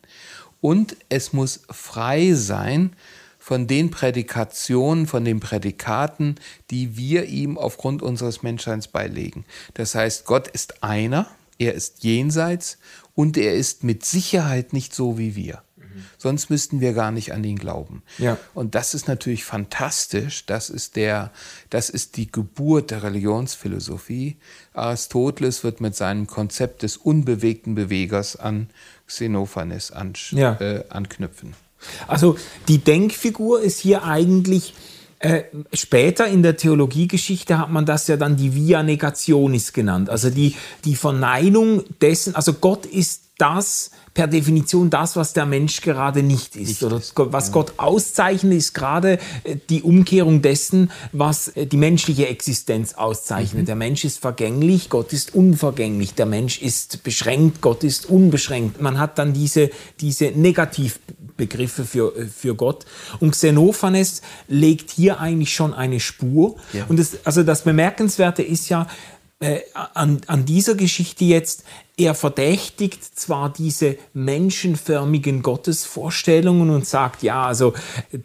Und 0.60 0.96
es 1.08 1.32
muss 1.32 1.60
frei 1.70 2.32
sein 2.34 2.94
von 3.38 3.66
den 3.66 3.90
Prädikationen, 3.90 5.06
von 5.06 5.24
den 5.24 5.40
Prädikaten, 5.40 6.36
die 6.70 6.96
wir 6.96 7.26
ihm 7.26 7.56
aufgrund 7.56 8.02
unseres 8.02 8.42
Menschseins 8.42 8.88
beilegen. 8.88 9.44
Das 9.74 9.94
heißt, 9.94 10.24
Gott 10.24 10.48
ist 10.48 10.82
einer, 10.82 11.28
er 11.58 11.74
ist 11.74 12.04
jenseits 12.04 12.78
und 13.14 13.36
er 13.36 13.54
ist 13.54 13.84
mit 13.84 14.04
Sicherheit 14.04 14.72
nicht 14.72 14.94
so 14.94 15.18
wie 15.18 15.34
wir. 15.34 15.62
Sonst 16.16 16.50
müssten 16.50 16.80
wir 16.80 16.92
gar 16.92 17.10
nicht 17.10 17.32
an 17.32 17.44
ihn 17.44 17.58
glauben. 17.58 18.02
Ja. 18.18 18.38
Und 18.54 18.74
das 18.74 18.94
ist 18.94 19.08
natürlich 19.08 19.44
fantastisch. 19.44 20.46
Das 20.46 20.70
ist 20.70 20.96
der, 20.96 21.30
das 21.70 21.90
ist 21.90 22.16
die 22.16 22.30
Geburt 22.30 22.90
der 22.90 23.02
Religionsphilosophie. 23.02 24.36
Aristoteles 24.74 25.64
wird 25.64 25.80
mit 25.80 25.94
seinem 25.94 26.26
Konzept 26.26 26.82
des 26.82 26.96
unbewegten 26.96 27.74
Bewegers 27.74 28.36
an 28.36 28.70
Xenophanes 29.06 29.92
an, 29.92 30.12
ja. 30.30 30.54
äh, 30.60 30.84
anknüpfen. 30.88 31.54
Also 32.06 32.36
die 32.66 32.78
Denkfigur 32.78 33.60
ist 33.60 33.78
hier 33.78 34.04
eigentlich 34.04 34.74
äh, 35.20 35.42
später 35.72 36.28
in 36.28 36.42
der 36.42 36.56
Theologiegeschichte 36.56 37.58
hat 37.58 37.70
man 37.70 37.86
das 37.86 38.06
ja 38.06 38.16
dann 38.16 38.36
die 38.36 38.54
Via 38.54 38.84
Negationis 38.84 39.72
genannt, 39.72 40.10
also 40.10 40.30
die, 40.30 40.54
die 40.84 40.94
Verneinung 40.94 41.82
dessen, 42.00 42.36
also 42.36 42.52
Gott 42.52 42.86
ist 42.86 43.22
das 43.36 43.90
per 44.18 44.26
Definition 44.26 44.90
das, 44.90 45.14
was 45.14 45.32
der 45.32 45.46
Mensch 45.46 45.80
gerade 45.80 46.24
nicht 46.24 46.56
ist. 46.56 46.82
Oder 46.82 47.00
was. 47.14 47.52
Gott 47.52 47.74
auszeichnet, 47.76 48.58
ist 48.58 48.74
gerade 48.74 49.20
äh, 49.44 49.54
die 49.70 49.84
Umkehrung 49.84 50.42
dessen, 50.42 50.90
was 51.12 51.46
äh, 51.46 51.66
die 51.66 51.76
menschliche 51.76 52.26
Existenz 52.26 52.94
auszeichnet. 52.94 53.62
Mhm. 53.62 53.66
Der 53.66 53.76
Mensch 53.76 54.04
ist 54.04 54.18
vergänglich, 54.18 54.90
Gott 54.90 55.12
ist 55.12 55.36
unvergänglich. 55.36 56.14
Der 56.14 56.26
Mensch 56.26 56.60
ist 56.60 57.04
beschränkt, 57.04 57.60
Gott 57.60 57.84
ist 57.84 58.06
unbeschränkt. 58.06 58.82
Man 58.82 58.98
hat 58.98 59.18
dann 59.20 59.34
diese, 59.34 59.70
diese 60.00 60.32
Negativbegriffe 60.32 61.84
für, 61.84 62.16
äh, 62.16 62.26
für 62.26 62.56
Gott. 62.56 62.86
Und 63.20 63.30
Xenophanes 63.30 64.22
legt 64.48 64.90
hier 64.90 65.20
eigentlich 65.20 65.54
schon 65.54 65.72
eine 65.72 66.00
Spur. 66.00 66.56
Ja. 66.72 66.86
Und 66.88 66.98
das, 66.98 67.18
also 67.22 67.44
das 67.44 67.62
Bemerkenswerte 67.62 68.42
ist 68.42 68.68
ja, 68.68 68.88
äh, 69.40 69.60
an, 69.94 70.20
an 70.26 70.44
dieser 70.44 70.74
Geschichte 70.74 71.24
jetzt, 71.24 71.62
er 71.98 72.14
verdächtigt 72.14 73.04
zwar 73.04 73.52
diese 73.52 73.96
menschenförmigen 74.14 75.42
Gottesvorstellungen 75.42 76.70
und 76.70 76.86
sagt, 76.86 77.24
ja, 77.24 77.44
also 77.44 77.74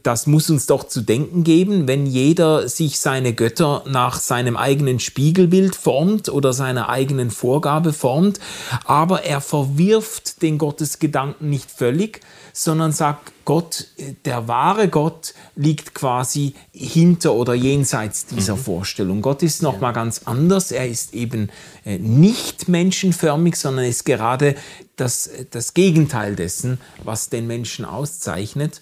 das 0.04 0.28
muss 0.28 0.50
uns 0.52 0.68
doch 0.68 0.84
zu 0.84 1.02
denken 1.02 1.44
geben, 1.44 1.88
wenn 1.88 2.06
jeder 2.06 2.70
sich 2.70 3.00
seine 3.00 3.34
Götter 3.34 3.84
nach 3.88 4.20
seinem 4.20 4.58
eigenen 4.58 5.00
Spiegelbild 5.00 5.76
formt 5.76 6.30
oder 6.30 6.54
seiner 6.54 6.90
eigenen 6.90 7.32
Vorgabe 7.32 7.94
formt, 7.94 8.40
aber 8.86 9.24
er 9.24 9.42
verwirft 9.42 10.44
den 10.44 10.60
Gottesgedanken 10.60 11.50
nicht 11.50 11.72
völlig, 11.72 12.22
sondern 12.54 12.92
sagt, 12.92 13.34
Gott, 13.46 13.88
der 14.26 14.48
wahre 14.48 14.88
Gott 14.88 15.34
liegt 15.56 15.96
quasi 15.96 16.54
hinter 16.72 17.34
oder 17.34 17.56
jenseits 17.56 18.28
dieser 18.28 18.56
mhm. 18.56 18.60
Vorstellung. 18.60 19.22
Gott 19.24 19.42
ist 19.42 19.64
noch 19.64 19.74
ja. 19.74 19.80
mal 19.80 19.92
ganz 19.92 20.22
anders. 20.26 20.72
Er 20.72 20.88
ist 20.88 21.16
eben 21.16 21.50
äh, 21.84 21.98
nicht 21.98 22.70
menschenförmig, 22.70 23.56
sondern 23.56 23.86
ist 23.86 24.06
gerade 24.06 24.56
das, 24.96 25.30
das 25.50 25.74
Gegenteil 25.74 26.36
dessen, 26.36 26.80
was 27.04 27.30
den 27.30 27.48
Menschen 27.48 27.86
auszeichnet. 27.86 28.82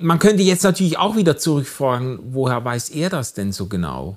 Man 0.00 0.18
könnte 0.18 0.42
jetzt 0.42 0.64
natürlich 0.64 0.98
auch 0.98 1.14
wieder 1.14 1.36
zurückfragen, 1.36 2.18
woher 2.22 2.64
weiß 2.64 2.88
er 2.88 3.10
das 3.10 3.34
denn 3.34 3.52
so 3.52 3.66
genau? 3.66 4.16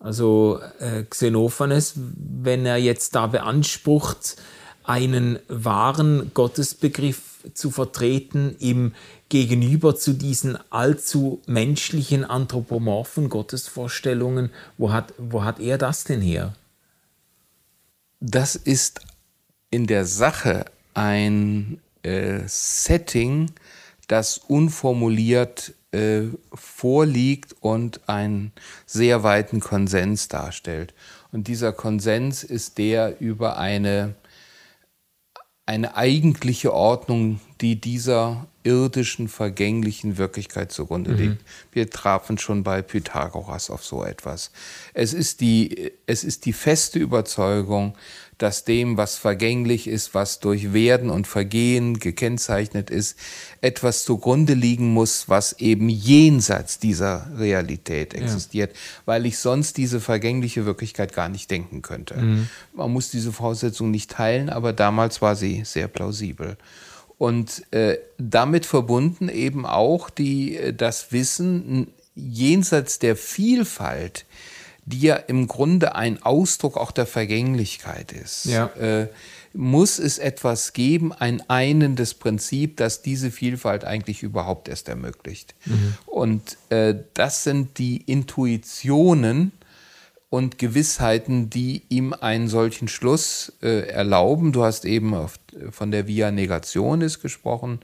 Also 0.00 0.60
äh, 0.80 1.04
Xenophanes, 1.04 1.94
wenn 1.96 2.66
er 2.66 2.78
jetzt 2.78 3.14
da 3.14 3.28
beansprucht, 3.28 4.36
einen 4.82 5.38
wahren 5.48 6.32
Gottesbegriff 6.34 7.29
zu 7.54 7.70
vertreten 7.70 8.56
im 8.58 8.92
Gegenüber 9.28 9.96
zu 9.96 10.12
diesen 10.12 10.58
allzu 10.70 11.40
menschlichen 11.46 12.24
anthropomorphen 12.24 13.28
Gottesvorstellungen. 13.28 14.50
Wo 14.78 14.92
hat, 14.92 15.14
wo 15.18 15.44
hat 15.44 15.60
er 15.60 15.78
das 15.78 16.04
denn 16.04 16.20
her? 16.20 16.54
Das 18.20 18.54
ist 18.56 19.00
in 19.70 19.86
der 19.86 20.04
Sache 20.04 20.66
ein 20.94 21.80
äh, 22.02 22.40
Setting, 22.46 23.50
das 24.08 24.38
unformuliert 24.38 25.72
äh, 25.92 26.22
vorliegt 26.52 27.56
und 27.60 28.08
einen 28.08 28.52
sehr 28.86 29.22
weiten 29.22 29.60
Konsens 29.60 30.28
darstellt. 30.28 30.94
Und 31.32 31.48
dieser 31.48 31.72
Konsens 31.72 32.44
ist 32.44 32.78
der 32.78 33.20
über 33.20 33.58
eine 33.58 34.14
eine 35.70 35.94
eigentliche 35.94 36.74
Ordnung, 36.74 37.38
die 37.60 37.80
dieser 37.80 38.48
irdischen, 38.64 39.28
vergänglichen 39.28 40.18
Wirklichkeit 40.18 40.72
zugrunde 40.72 41.12
mhm. 41.12 41.16
liegt. 41.16 41.44
Wir 41.70 41.88
trafen 41.88 42.38
schon 42.38 42.64
bei 42.64 42.82
Pythagoras 42.82 43.70
auf 43.70 43.84
so 43.84 44.02
etwas. 44.02 44.50
Es 44.94 45.12
ist 45.12 45.40
die, 45.40 45.92
es 46.06 46.24
ist 46.24 46.44
die 46.44 46.52
feste 46.52 46.98
Überzeugung, 46.98 47.94
dass 48.42 48.64
dem, 48.64 48.96
was 48.96 49.16
vergänglich 49.16 49.86
ist, 49.86 50.14
was 50.14 50.40
durch 50.40 50.72
Werden 50.72 51.10
und 51.10 51.26
Vergehen 51.26 51.98
gekennzeichnet 51.98 52.88
ist, 52.88 53.18
etwas 53.60 54.04
zugrunde 54.04 54.54
liegen 54.54 54.94
muss, 54.94 55.28
was 55.28 55.52
eben 55.54 55.90
jenseits 55.90 56.78
dieser 56.78 57.26
Realität 57.38 58.14
existiert, 58.14 58.72
ja. 58.72 58.78
weil 59.04 59.26
ich 59.26 59.38
sonst 59.38 59.76
diese 59.76 60.00
vergängliche 60.00 60.64
Wirklichkeit 60.64 61.12
gar 61.12 61.28
nicht 61.28 61.50
denken 61.50 61.82
könnte. 61.82 62.16
Mhm. 62.16 62.48
Man 62.72 62.90
muss 62.92 63.10
diese 63.10 63.30
Voraussetzung 63.30 63.90
nicht 63.90 64.10
teilen, 64.10 64.48
aber 64.48 64.72
damals 64.72 65.20
war 65.20 65.36
sie 65.36 65.62
sehr 65.64 65.88
plausibel. 65.88 66.56
Und 67.18 67.70
äh, 67.74 67.98
damit 68.16 68.64
verbunden 68.64 69.28
eben 69.28 69.66
auch 69.66 70.08
die, 70.08 70.56
äh, 70.56 70.72
das 70.72 71.12
Wissen 71.12 71.88
jenseits 72.14 72.98
der 72.98 73.16
Vielfalt, 73.16 74.24
die 74.90 75.00
ja 75.00 75.16
im 75.16 75.48
Grunde 75.48 75.94
ein 75.94 76.22
Ausdruck 76.22 76.76
auch 76.76 76.90
der 76.90 77.06
Vergänglichkeit 77.06 78.12
ist, 78.12 78.46
ja. 78.46 78.66
äh, 78.78 79.08
muss 79.52 79.98
es 79.98 80.18
etwas 80.18 80.72
geben, 80.72 81.12
ein 81.12 81.42
einendes 81.48 82.14
Prinzip, 82.14 82.76
das 82.76 83.02
diese 83.02 83.30
Vielfalt 83.30 83.84
eigentlich 83.84 84.22
überhaupt 84.22 84.68
erst 84.68 84.88
ermöglicht. 84.88 85.54
Mhm. 85.64 85.94
Und 86.06 86.56
äh, 86.68 86.94
das 87.14 87.44
sind 87.44 87.78
die 87.78 87.96
Intuitionen 88.02 89.52
und 90.28 90.58
Gewissheiten, 90.58 91.50
die 91.50 91.82
ihm 91.88 92.12
einen 92.12 92.48
solchen 92.48 92.86
Schluss 92.86 93.52
äh, 93.62 93.88
erlauben. 93.88 94.52
Du 94.52 94.62
hast 94.62 94.84
eben 94.84 95.14
auf, 95.14 95.40
von 95.72 95.90
der 95.90 96.06
Via 96.06 96.30
Negationis 96.30 97.20
gesprochen 97.20 97.80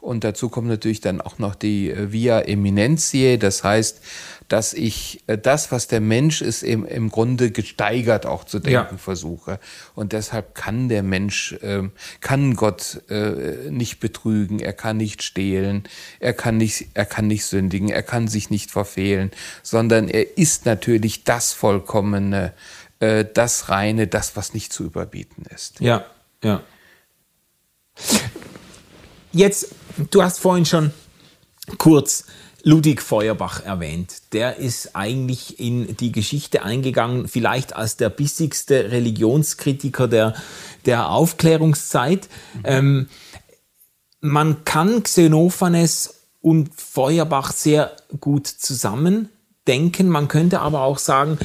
Und 0.00 0.24
dazu 0.24 0.48
kommt 0.48 0.68
natürlich 0.68 1.00
dann 1.00 1.20
auch 1.20 1.38
noch 1.38 1.54
die 1.54 1.90
äh, 1.90 2.12
Via 2.12 2.40
Eminentiae, 2.40 3.36
das 3.36 3.62
heißt, 3.62 4.00
dass 4.48 4.72
ich 4.74 5.22
äh, 5.26 5.38
das, 5.38 5.70
was 5.70 5.86
der 5.86 6.00
Mensch 6.00 6.42
ist, 6.42 6.62
im, 6.62 6.84
im 6.84 7.10
Grunde 7.10 7.50
gesteigert 7.50 8.26
auch 8.26 8.44
zu 8.44 8.58
denken 8.58 8.94
ja. 8.94 8.98
versuche. 8.98 9.60
Und 9.94 10.12
deshalb 10.12 10.54
kann 10.54 10.88
der 10.88 11.02
Mensch, 11.02 11.52
äh, 11.62 11.82
kann 12.20 12.54
Gott 12.54 13.02
äh, 13.08 13.70
nicht 13.70 14.00
betrügen, 14.00 14.58
er 14.58 14.72
kann 14.72 14.96
nicht 14.96 15.22
stehlen, 15.22 15.84
er 16.18 16.32
kann 16.32 16.56
nicht, 16.56 16.88
er 16.94 17.06
kann 17.06 17.26
nicht 17.26 17.44
sündigen, 17.44 17.90
er 17.90 18.02
kann 18.02 18.26
sich 18.26 18.50
nicht 18.50 18.70
verfehlen, 18.70 19.30
sondern 19.62 20.08
er 20.08 20.36
ist 20.36 20.66
natürlich 20.66 21.24
das 21.24 21.52
Vollkommene, 21.52 22.52
äh, 22.98 23.24
das 23.32 23.68
Reine, 23.68 24.06
das, 24.06 24.34
was 24.34 24.52
nicht 24.54 24.72
zu 24.72 24.84
überbieten 24.84 25.44
ist. 25.54 25.80
Ja, 25.80 26.06
ja. 26.42 26.62
Jetzt, 29.32 29.74
du 30.10 30.22
hast 30.22 30.38
vorhin 30.38 30.66
schon 30.66 30.92
kurz 31.78 32.24
Ludwig 32.62 33.00
Feuerbach 33.00 33.64
erwähnt. 33.64 34.32
Der 34.32 34.56
ist 34.56 34.94
eigentlich 34.94 35.60
in 35.60 35.96
die 35.96 36.12
Geschichte 36.12 36.62
eingegangen, 36.62 37.28
vielleicht 37.28 37.74
als 37.74 37.96
der 37.96 38.10
bissigste 38.10 38.90
Religionskritiker 38.90 40.08
der, 40.08 40.34
der 40.84 41.10
Aufklärungszeit. 41.10 42.28
Mhm. 42.54 42.60
Ähm, 42.64 43.08
man 44.20 44.64
kann 44.64 45.02
Xenophanes 45.02 46.14
und 46.40 46.70
Feuerbach 46.74 47.52
sehr 47.52 47.96
gut 48.20 48.46
zusammendenken. 48.46 50.08
Man 50.08 50.28
könnte 50.28 50.60
aber 50.60 50.82
auch 50.82 50.98
sagen, 50.98 51.38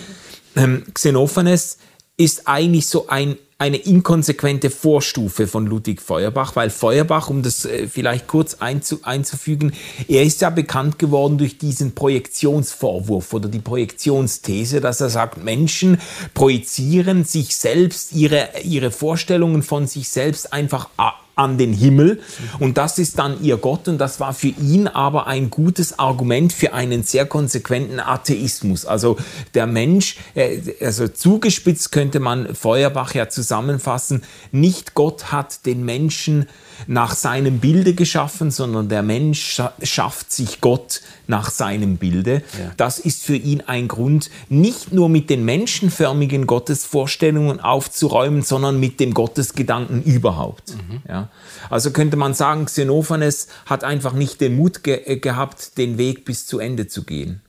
ähm, 0.56 0.86
Xenophanes 0.94 1.78
ist 2.18 2.48
eigentlich 2.48 2.88
so 2.88 3.08
ein 3.08 3.38
eine 3.58 3.78
inkonsequente 3.78 4.70
Vorstufe 4.70 5.48
von 5.48 5.66
Ludwig 5.66 6.02
Feuerbach, 6.02 6.58
weil 6.58 6.70
Feuerbach, 6.70 7.30
um 7.30 7.42
das 7.42 7.64
äh, 7.64 7.88
vielleicht 7.88 8.28
kurz 8.28 8.56
einzu, 8.56 9.00
einzufügen, 9.04 9.72
er 10.10 10.24
ist 10.24 10.42
ja 10.42 10.50
bekannt 10.50 11.00
geworden 11.00 11.38
durch 11.38 11.58
diesen 11.58 11.96
Projektionsvorwurf 11.96 13.34
oder 13.34 13.48
die 13.48 13.60
Projektionsthese, 13.60 14.82
dass 14.82 15.00
er 15.00 15.10
sagt, 15.10 15.42
Menschen 15.42 16.02
projizieren 16.34 17.24
sich 17.24 17.56
selbst, 17.56 18.12
ihre, 18.12 18.50
ihre 18.64 18.92
Vorstellungen 18.92 19.64
von 19.64 19.88
sich 19.88 20.10
selbst 20.10 20.52
einfach 20.52 20.90
an 21.36 21.58
den 21.58 21.74
Himmel 21.74 22.22
und 22.60 22.78
das 22.78 22.98
ist 22.98 23.20
dann 23.20 23.42
ihr 23.44 23.58
Gott 23.58 23.88
und 23.88 23.98
das 23.98 24.20
war 24.20 24.34
für 24.34 24.48
ihn 24.48 24.88
aber 24.88 25.28
ein 25.28 25.50
gutes 25.50 26.00
Argument 26.00 26.54
für 26.54 26.74
einen 26.74 27.04
sehr 27.04 27.26
konsequenten 27.26 28.00
Atheismus. 28.00 28.86
Also 28.86 29.18
der 29.54 29.68
Mensch, 29.68 30.18
äh, 30.34 30.60
also 30.82 31.08
zugespitzt 31.08 31.92
könnte 31.92 32.20
man 32.20 32.56
Feuerbach 32.56 33.14
ja 33.14 33.30
zusammenfassen, 33.30 34.24
nicht 34.52 34.94
Gott 34.94 35.32
hat 35.32 35.66
den 35.66 35.84
Menschen 35.84 36.48
nach 36.88 37.16
seinem 37.16 37.60
Bilde 37.60 37.94
geschaffen, 37.94 38.52
sondern 38.52 38.90
der 38.90 39.04
Mensch 39.04 39.62
schafft 39.82 40.32
sich 40.32 40.62
Gott 40.62 41.02
nach 41.28 41.50
seinem 41.50 41.98
Bilde. 41.98 42.44
Ja. 42.58 42.72
Das 42.78 43.00
ist 43.00 43.24
für 43.24 43.36
ihn 43.36 43.62
ein 43.62 43.88
Grund, 43.88 44.30
nicht 44.50 44.92
nur 44.92 45.10
mit 45.10 45.30
den 45.30 45.46
menschenförmigen 45.46 46.48
Gottesvorstellungen 46.48 47.60
aufzuräumen, 47.60 48.42
sondern 48.42 48.80
mit 48.80 49.00
dem 49.00 49.14
Gottesgedanken 49.14 50.04
überhaupt. 50.04 50.76
Mhm. 50.76 51.02
Ja. 51.08 51.30
Also 51.70 51.92
könnte 51.92 52.18
man 52.18 52.34
sagen, 52.34 52.66
Xenophanes 52.66 53.48
hat 53.66 53.84
einfach 53.84 54.14
nicht 54.14 54.42
den 54.42 54.56
Mut 54.56 54.84
ge 54.84 55.02
äh, 55.06 55.18
gehabt, 55.18 55.78
den 55.78 55.98
Weg 55.98 56.26
bis 56.26 56.46
zu 56.46 56.60
Ende 56.60 56.88
zu 56.88 57.04
gehen. 57.04 57.42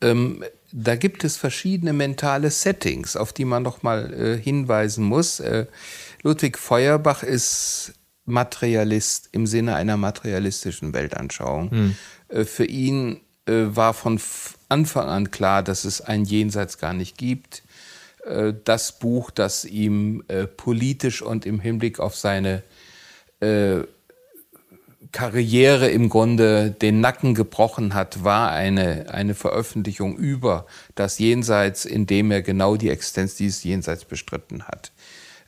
Ähm, 0.00 0.44
da 0.72 0.96
gibt 0.96 1.22
es 1.22 1.36
verschiedene 1.36 1.92
mentale 1.92 2.50
Settings, 2.50 3.16
auf 3.16 3.32
die 3.32 3.44
man 3.44 3.62
noch 3.62 3.82
mal 3.82 4.12
äh, 4.12 4.36
hinweisen 4.36 5.04
muss. 5.04 5.38
Äh, 5.38 5.66
Ludwig 6.22 6.58
Feuerbach 6.58 7.22
ist 7.22 7.92
Materialist 8.24 9.28
im 9.32 9.46
Sinne 9.46 9.74
einer 9.76 9.96
materialistischen 9.96 10.92
Weltanschauung. 10.92 11.70
Hm. 11.70 11.96
Äh, 12.28 12.44
für 12.44 12.64
ihn 12.64 13.20
äh, 13.46 13.64
war 13.66 13.94
von 13.94 14.20
Anfang 14.68 15.08
an 15.08 15.30
klar, 15.30 15.62
dass 15.62 15.84
es 15.84 16.00
ein 16.00 16.24
Jenseits 16.24 16.78
gar 16.78 16.94
nicht 16.94 17.18
gibt. 17.18 17.62
Äh, 18.24 18.54
das 18.64 18.98
Buch, 18.98 19.30
das 19.30 19.64
ihm 19.64 20.24
politisch 20.56 21.22
und 21.22 21.46
im 21.46 21.60
Hinblick 21.60 22.00
auf 22.00 22.16
seine 22.16 22.62
Karriere 25.12 25.90
im 25.90 26.08
Grunde 26.08 26.70
den 26.70 27.00
Nacken 27.00 27.34
gebrochen 27.34 27.92
hat, 27.94 28.24
war 28.24 28.50
eine, 28.50 29.10
eine 29.10 29.34
Veröffentlichung 29.34 30.16
über 30.16 30.66
das 30.94 31.18
Jenseits, 31.18 31.84
in 31.84 32.06
dem 32.06 32.30
er 32.30 32.40
genau 32.40 32.76
die 32.76 32.88
Existenz 32.88 33.36
dieses 33.36 33.62
Jenseits 33.64 34.06
bestritten 34.06 34.64
hat. 34.64 34.92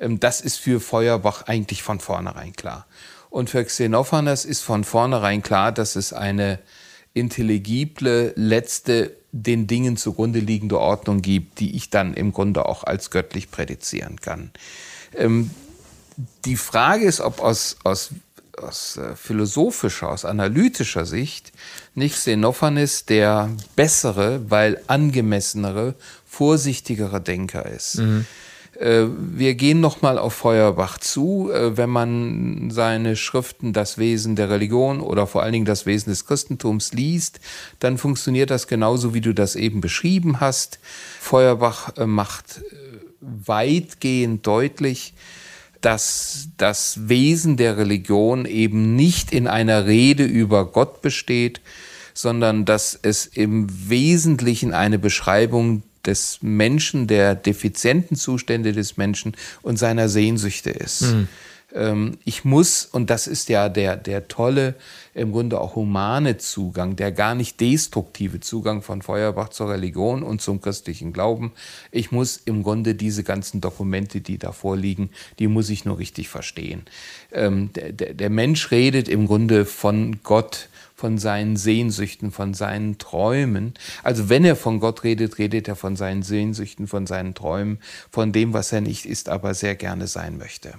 Ähm, 0.01 0.21
das 0.21 0.41
ist 0.41 0.59
für 0.59 0.81
Feuerbach 0.81 1.43
eigentlich 1.47 1.83
von 1.83 2.01
vornherein 2.01 2.53
klar. 2.53 2.87
Und 3.31 3.51
für 3.51 3.65
Xenophanes 3.65 4.45
ist 4.45 4.63
von 4.63 4.85
vornherein 4.85 5.43
klar, 5.43 5.73
dass 5.73 5.97
es 5.97 6.13
eine 6.13 6.59
intelligible, 7.13 8.33
letzte, 8.37 9.17
den 9.33 9.67
Dingen 9.67 9.97
zugrunde 9.97 10.39
liegende 10.39 10.79
Ordnung 10.79 11.23
gibt, 11.23 11.61
die 11.61 11.77
ich 11.77 11.91
dann 11.91 12.15
im 12.15 12.33
Grunde 12.33 12.67
auch 12.67 12.85
als 12.85 13.11
göttlich 13.11 13.51
prädizieren 13.51 14.21
kann. 14.21 14.51
Ähm, 15.15 15.51
die 16.45 16.57
Frage 16.57 17.05
ist, 17.05 17.21
ob 17.21 17.41
aus, 17.41 17.77
aus, 17.85 18.11
aus 18.57 18.97
äh, 18.97 19.17
philosophischer, 19.17 20.11
aus 20.11 20.25
analytischer 20.25 21.05
Sicht 21.05 21.53
nicht 21.95 22.15
Xenophanes 22.15 23.07
der 23.07 23.51
bessere, 23.77 24.51
weil 24.51 24.81
angemessenere, 24.87 25.95
vorsichtigere 26.27 27.21
Denker 27.21 27.67
ist. 27.67 27.99
Mhm. 27.99 28.27
Äh, 28.79 29.07
wir 29.19 29.55
gehen 29.55 29.81
nochmal 29.81 30.19
auf 30.19 30.35
Feuerbach 30.35 30.99
zu. 30.99 31.51
Äh, 31.53 31.77
wenn 31.77 31.91
man 31.91 32.71
seine 32.71 33.17
Schriften 33.17 33.73
Das 33.73 33.99
Wesen 33.99 34.37
der 34.37 34.51
Religion 34.51 35.01
oder 35.01 35.27
vor 35.27 35.43
allen 35.43 35.53
Dingen 35.53 35.65
das 35.65 35.87
Wesen 35.87 36.11
des 36.11 36.27
Christentums 36.27 36.93
liest, 36.93 37.41
dann 37.81 37.99
funktioniert 37.99 38.51
das 38.51 38.67
genauso, 38.67 39.15
wie 39.15 39.21
du 39.21 39.33
das 39.33 39.57
eben 39.57 39.81
beschrieben 39.81 40.41
hast. 40.41 40.79
Feuerbach 41.21 41.97
äh, 41.97 42.07
macht 42.07 42.61
weitgehend 43.21 44.47
deutlich, 44.47 45.15
dass 45.81 46.49
das 46.57 47.09
Wesen 47.09 47.57
der 47.57 47.77
Religion 47.77 48.45
eben 48.45 48.97
nicht 48.97 49.33
in 49.33 49.47
einer 49.47 49.87
Rede 49.87 50.25
über 50.25 50.67
Gott 50.67 51.03
besteht, 51.03 51.61
sondern 52.13 52.65
dass 52.65 52.99
es 53.01 53.27
im 53.27 53.67
Wesentlichen 53.89 54.73
eine 54.73 54.99
Beschreibung 54.99 55.83
des 56.07 56.39
Menschen, 56.43 57.07
der 57.07 57.35
defizienten 57.35 58.17
Zustände 58.17 58.73
des 58.73 58.97
Menschen 58.97 59.37
und 59.63 59.79
seiner 59.79 60.09
Sehnsüchte 60.09 60.71
ist. 60.71 61.03
Mhm. 61.03 61.29
Ähm, 61.75 62.19
ich 62.25 62.45
muss, 62.45 62.87
und 62.87 63.11
das 63.11 63.27
ist 63.27 63.49
ja 63.49 63.69
der, 63.69 63.97
der 63.97 64.29
tolle, 64.29 64.75
im 65.15 65.33
Grunde 65.33 65.61
auch 65.61 65.77
humane 65.77 66.37
Zugang, 66.37 66.97
der 66.97 67.11
gar 67.13 67.35
nicht 67.35 67.61
destruktive 67.61 68.41
Zugang 68.41 68.83
von 68.83 69.03
Feuerbach 69.03 69.49
zur 69.49 69.71
Religion 69.71 70.23
und 70.23 70.43
zum 70.43 70.61
christlichen 70.61 71.13
Glauben. 71.13 71.53
Ich 71.91 72.13
muss 72.13 72.37
im 72.45 72.63
Grunde 72.63 72.95
diese 72.95 73.25
ganzen 73.25 73.61
Dokumente, 73.61 74.21
die 74.21 74.39
da 74.39 74.53
vorliegen, 74.53 75.11
die 75.39 75.49
muss 75.49 75.71
ich 75.71 75.85
nur 75.85 75.99
richtig 75.99 76.29
verstehen. 76.29 76.83
Ähm, 77.33 77.71
der, 77.75 77.93
der 77.93 78.31
Mensch 78.31 78.71
redet 78.71 79.09
im 79.09 79.27
Grunde 79.27 79.65
von 79.65 80.21
Gott 80.23 80.69
von 80.97 81.19
seinen 81.19 81.57
Sehnsüchten, 81.57 82.33
von 82.33 82.55
seinen 82.55 82.97
Träumen. 82.97 83.75
Also 84.03 84.31
wenn 84.31 84.45
er 84.45 84.57
von 84.57 84.81
Gott 84.81 85.05
redet, 85.05 85.39
redet 85.39 85.69
er 85.69 85.77
von 85.77 85.95
seinen 85.95 86.23
Sehnsüchten, 86.23 86.87
von 86.87 87.07
seinen 87.07 87.35
Träumen, 87.35 87.79
von 88.11 88.33
dem, 88.33 88.55
was 88.55 88.73
er 88.73 88.81
nicht 88.81 89.05
ist, 89.05 89.29
aber 89.29 89.53
sehr 89.53 89.75
gerne 89.75 90.07
sein 90.07 90.39
möchte. 90.39 90.73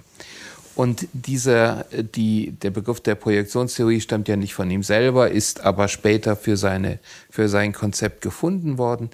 Und 0.74 1.08
dieser, 1.12 1.86
die, 1.92 2.52
der 2.52 2.70
Begriff 2.70 3.00
der 3.00 3.14
Projektionstheorie 3.14 4.00
stammt 4.00 4.28
ja 4.28 4.36
nicht 4.36 4.54
von 4.54 4.70
ihm 4.70 4.82
selber, 4.82 5.30
ist 5.30 5.60
aber 5.60 5.88
später 5.88 6.36
für, 6.36 6.56
seine, 6.56 6.98
für 7.30 7.48
sein 7.48 7.72
Konzept 7.72 8.20
gefunden 8.20 8.78
worden. 8.78 9.10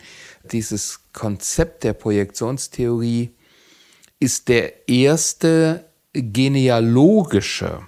Dieses 0.52 1.00
Konzept 1.12 1.84
der 1.84 1.94
Projektionstheorie 1.94 3.30
ist 4.20 4.48
der 4.48 4.88
erste 4.88 5.86
genealogische 6.12 7.80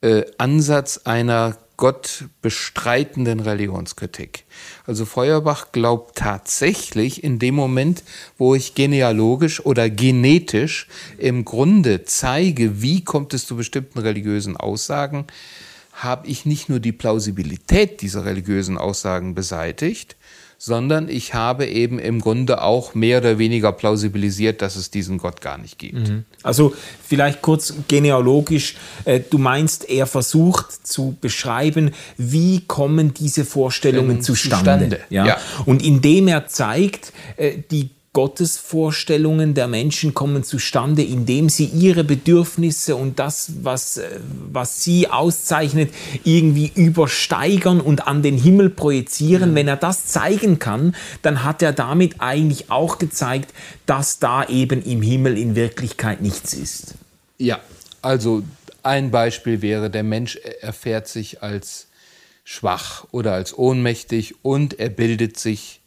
äh, 0.00 0.24
Ansatz 0.38 1.02
einer 1.04 1.58
Gott 1.80 2.26
bestreitenden 2.42 3.40
Religionskritik. 3.40 4.44
Also 4.86 5.06
Feuerbach 5.06 5.72
glaubt 5.72 6.18
tatsächlich 6.18 7.24
in 7.24 7.38
dem 7.38 7.54
Moment, 7.54 8.04
wo 8.36 8.54
ich 8.54 8.74
genealogisch 8.74 9.64
oder 9.64 9.88
genetisch 9.88 10.88
im 11.16 11.46
Grunde 11.46 12.04
zeige, 12.04 12.82
wie 12.82 13.02
kommt 13.02 13.32
es 13.32 13.46
zu 13.46 13.56
bestimmten 13.56 13.98
religiösen 13.98 14.58
Aussagen, 14.58 15.26
habe 15.92 16.28
ich 16.28 16.44
nicht 16.44 16.68
nur 16.68 16.80
die 16.80 16.92
Plausibilität 16.92 18.02
dieser 18.02 18.26
religiösen 18.26 18.76
Aussagen 18.76 19.34
beseitigt, 19.34 20.16
sondern 20.62 21.08
ich 21.08 21.32
habe 21.32 21.64
eben 21.66 21.98
im 21.98 22.20
Grunde 22.20 22.62
auch 22.62 22.94
mehr 22.94 23.20
oder 23.20 23.38
weniger 23.38 23.72
plausibilisiert, 23.72 24.60
dass 24.60 24.76
es 24.76 24.90
diesen 24.90 25.16
Gott 25.16 25.40
gar 25.40 25.56
nicht 25.56 25.78
gibt. 25.78 26.10
Mhm. 26.10 26.24
Also 26.42 26.74
vielleicht 27.02 27.40
kurz 27.40 27.72
genealogisch, 27.88 28.76
äh, 29.06 29.20
du 29.20 29.38
meinst, 29.38 29.88
er 29.88 30.06
versucht 30.06 30.86
zu 30.86 31.16
beschreiben, 31.18 31.92
wie 32.18 32.60
kommen 32.66 33.14
diese 33.14 33.46
Vorstellungen 33.46 34.20
zustande. 34.20 34.58
zustande. 34.58 35.00
Ja? 35.08 35.26
ja? 35.26 35.38
Und 35.64 35.82
indem 35.82 36.28
er 36.28 36.46
zeigt, 36.46 37.14
äh, 37.38 37.56
die 37.70 37.88
Gottesvorstellungen 38.12 39.54
der 39.54 39.68
Menschen 39.68 40.14
kommen 40.14 40.42
zustande, 40.42 41.04
indem 41.04 41.48
sie 41.48 41.66
ihre 41.66 42.02
Bedürfnisse 42.02 42.96
und 42.96 43.20
das, 43.20 43.52
was, 43.62 43.98
äh, 43.98 44.18
was 44.50 44.82
sie 44.82 45.06
auszeichnet, 45.08 45.94
irgendwie 46.24 46.72
übersteigern 46.74 47.80
und 47.80 48.08
an 48.08 48.22
den 48.22 48.36
Himmel 48.36 48.68
projizieren. 48.70 49.50
Ja. 49.50 49.54
Wenn 49.54 49.68
er 49.68 49.76
das 49.76 50.06
zeigen 50.06 50.58
kann, 50.58 50.96
dann 51.22 51.44
hat 51.44 51.62
er 51.62 51.72
damit 51.72 52.16
eigentlich 52.18 52.68
auch 52.68 52.98
gezeigt, 52.98 53.54
dass 53.86 54.18
da 54.18 54.44
eben 54.44 54.82
im 54.82 55.02
Himmel 55.02 55.38
in 55.38 55.54
Wirklichkeit 55.54 56.20
nichts 56.20 56.52
ist. 56.52 56.94
Ja, 57.38 57.60
also 58.02 58.42
ein 58.82 59.12
Beispiel 59.12 59.62
wäre, 59.62 59.88
der 59.88 60.02
Mensch 60.02 60.36
erfährt 60.60 61.06
sich 61.06 61.44
als 61.44 61.86
schwach 62.42 63.06
oder 63.12 63.34
als 63.34 63.56
ohnmächtig 63.56 64.34
und 64.42 64.80
er 64.80 64.88
bildet 64.88 65.38
sich 65.38 65.80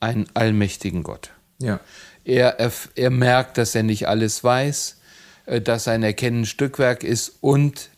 einen 0.00 0.26
allmächtigen 0.32 1.02
Gott. 1.02 1.30
Ja. 1.58 1.80
Er, 2.24 2.60
er, 2.60 2.72
er 2.94 3.10
merkt, 3.10 3.58
dass 3.58 3.74
er 3.74 3.82
nicht 3.82 4.08
alles 4.08 4.44
weiß, 4.44 4.98
äh, 5.46 5.60
dass 5.60 5.84
sein 5.84 6.02
Erkennen 6.02 6.46
Stückwerk 6.46 7.02
ist 7.02 7.38
und 7.40 7.90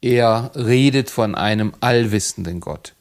er 0.00 0.52
redet 0.54 1.10
von 1.10 1.34
einem 1.34 1.72
allwissenden 1.80 2.60
Gott. 2.60 2.94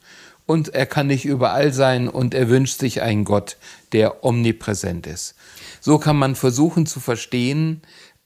Und 0.45 0.69
er 0.69 0.85
kann 0.85 1.07
nicht 1.07 1.25
überall 1.25 1.73
sein 1.73 2.07
und 2.07 2.33
er 2.33 2.49
wünscht 2.49 2.79
sich 2.79 3.01
einen 3.01 3.25
Gott, 3.25 3.57
der 3.93 4.23
omnipräsent 4.23 5.07
ist. 5.07 5.35
So 5.81 5.97
kann 5.97 6.17
man 6.17 6.35
versuchen 6.35 6.85
zu 6.85 6.99
verstehen, 6.99 7.81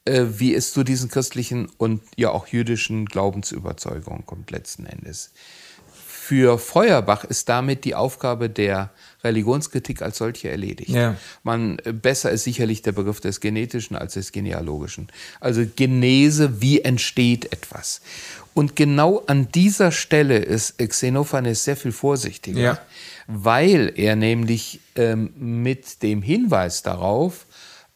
äh, 0.05 0.25
wie 0.29 0.53
es 0.53 0.73
zu 0.73 0.83
diesen 0.83 1.09
christlichen 1.09 1.69
und 1.77 2.01
ja 2.17 2.31
auch 2.31 2.47
jüdischen 2.47 3.05
Glaubensüberzeugungen 3.05 4.25
kommt 4.25 4.51
letzten 4.51 4.85
Endes. 4.85 5.31
Für 6.29 6.59
Feuerbach 6.59 7.23
ist 7.23 7.49
damit 7.49 7.85
die 7.85 7.95
Aufgabe 7.95 8.51
der 8.51 8.91
Religionskritik 9.23 10.03
als 10.03 10.19
solche 10.19 10.51
erledigt. 10.51 10.91
Ja. 10.91 11.15
Man, 11.41 11.79
äh, 11.79 11.91
besser 11.91 12.29
ist 12.29 12.43
sicherlich 12.43 12.83
der 12.83 12.91
Begriff 12.91 13.19
des 13.19 13.39
Genetischen 13.39 13.95
als 13.95 14.13
des 14.13 14.31
Genealogischen. 14.31 15.07
Also 15.39 15.65
Genese, 15.75 16.61
wie 16.61 16.81
entsteht 16.81 17.51
etwas? 17.51 18.01
Und 18.53 18.75
genau 18.75 19.23
an 19.25 19.47
dieser 19.51 19.91
Stelle 19.91 20.37
ist 20.37 20.77
Xenophanes 20.77 21.63
sehr 21.63 21.75
viel 21.75 21.91
vorsichtiger, 21.91 22.59
ja. 22.59 22.79
weil 23.25 23.91
er 23.95 24.15
nämlich 24.15 24.81
ähm, 24.95 25.33
mit 25.35 26.03
dem 26.03 26.21
Hinweis 26.21 26.83
darauf, 26.83 27.47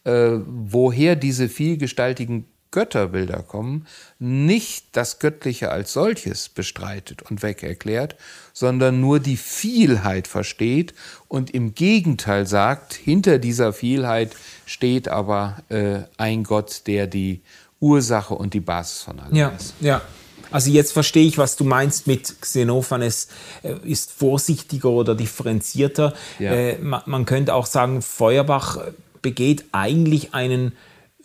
äh, 0.02 0.32
woher 0.44 1.14
diese 1.14 1.48
vielgestaltigen 1.48 2.46
Götterbilder 2.74 3.44
kommen, 3.44 3.86
nicht 4.18 4.86
das 4.92 5.20
Göttliche 5.20 5.70
als 5.70 5.92
solches 5.92 6.48
bestreitet 6.48 7.22
und 7.22 7.42
weg 7.44 7.62
erklärt, 7.62 8.16
sondern 8.52 9.00
nur 9.00 9.20
die 9.20 9.36
Vielheit 9.36 10.26
versteht 10.26 10.92
und 11.28 11.54
im 11.54 11.76
Gegenteil 11.76 12.46
sagt, 12.46 12.92
hinter 12.92 13.38
dieser 13.38 13.72
Vielheit 13.72 14.34
steht 14.66 15.06
aber 15.06 15.62
äh, 15.68 16.00
ein 16.16 16.42
Gott, 16.42 16.82
der 16.88 17.06
die 17.06 17.42
Ursache 17.78 18.34
und 18.34 18.54
die 18.54 18.60
Basis 18.60 19.02
von 19.02 19.20
allem 19.20 19.36
ja, 19.36 19.48
ist. 19.50 19.74
Ja, 19.80 20.02
also 20.50 20.68
jetzt 20.68 20.92
verstehe 20.92 21.26
ich, 21.26 21.38
was 21.38 21.54
du 21.54 21.62
meinst 21.62 22.08
mit 22.08 22.40
Xenophanes 22.40 23.28
äh, 23.62 23.74
ist 23.84 24.10
vorsichtiger 24.10 24.90
oder 24.90 25.14
differenzierter. 25.14 26.12
Ja. 26.40 26.52
Äh, 26.52 26.78
man, 26.80 27.24
könnte 27.24 27.54
auch 27.54 27.66
sagen, 27.66 28.02
Feuerbach 28.02 28.78
begeht 29.22 29.64
eigentlich 29.70 30.34
einen 30.34 30.72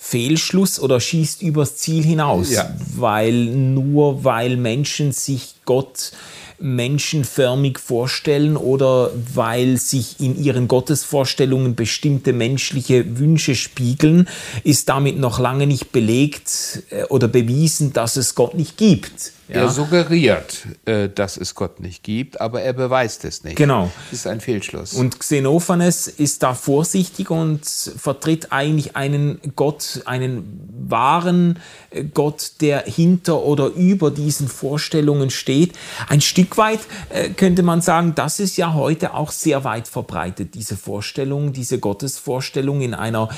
Fehlschluss 0.02 0.80
oder 0.80 1.02
schießt 1.02 1.42
übers 1.42 1.76
Ziel 1.76 2.04
hinaus, 2.04 2.52
ja. 2.52 2.74
weil 2.96 3.34
nur 3.34 4.24
weil 4.24 4.56
Menschen 4.56 5.12
sich 5.12 5.56
Gott 5.66 6.14
menschenförmig 6.58 7.80
vorstellen 7.80 8.56
oder 8.56 9.12
weil 9.34 9.78
sich 9.78 10.20
in 10.20 10.42
ihren 10.42 10.70
Gottesvorstellungen 10.70 11.76
bestimmte 11.76 12.32
menschliche 12.32 13.20
Wünsche 13.20 13.56
spiegeln, 13.56 14.28
ist 14.64 14.88
damit 14.88 15.20
noch 15.20 15.38
lange 15.38 15.68
nicht 15.68 15.92
belegt 15.92 16.84
äh, 16.90 17.04
oder 17.04 17.28
bewiesen, 17.28 17.92
dass 17.92 18.16
es 18.16 18.36
Gott 18.36 18.56
nicht 18.56 18.78
gibt. 18.78 19.34
Ja. 19.50 19.62
Er 19.62 19.70
suggeriert, 19.70 20.68
äh, 20.86 21.10
dass 21.10 21.36
es 21.36 21.56
Gott 21.56 21.80
nicht 21.80 22.04
gibt, 22.04 22.40
aber 22.40 22.62
er 22.62 22.74
beweist 22.74 23.26
es 23.26 23.44
nicht. 23.44 23.56
Genau. 23.56 23.92
Das 24.12 24.20
ist 24.20 24.28
ein 24.28 24.42
Fehlschluss. 24.42 24.94
Und 24.94 25.20
Xenophanes 25.20 26.08
ist 26.08 26.44
da 26.44 26.54
vorsichtig 26.54 27.32
und 27.32 27.66
vertritt 27.66 28.52
eigentlich 28.52 28.96
einen 28.96 29.40
Gott, 29.56 30.04
einen 30.06 30.86
wahren 30.88 31.58
äh, 31.90 32.04
Gott, 32.04 32.62
der 32.62 32.84
hinter 32.84 33.42
oder 33.42 33.68
über 33.70 34.12
diesen 34.12 34.48
Vorstellungen 34.48 35.32
steht. 35.32 35.74
Ein 36.08 36.22
Stück 36.22 36.58
weit 36.58 36.82
äh, 37.10 37.30
könnte 37.30 37.64
man 37.64 37.82
sagen, 37.82 38.14
das 38.14 38.40
ist 38.40 38.56
ja 38.56 38.76
heute 38.76 39.16
auch 39.16 39.32
sehr 39.32 39.64
weit 39.64 39.88
verbreitet, 39.88 40.54
diese 40.54 40.78
Vorstellung, 40.78 41.54
diese 41.54 41.80
Gottesvorstellung 41.80 42.82
in 42.82 42.94
einer 42.94 43.30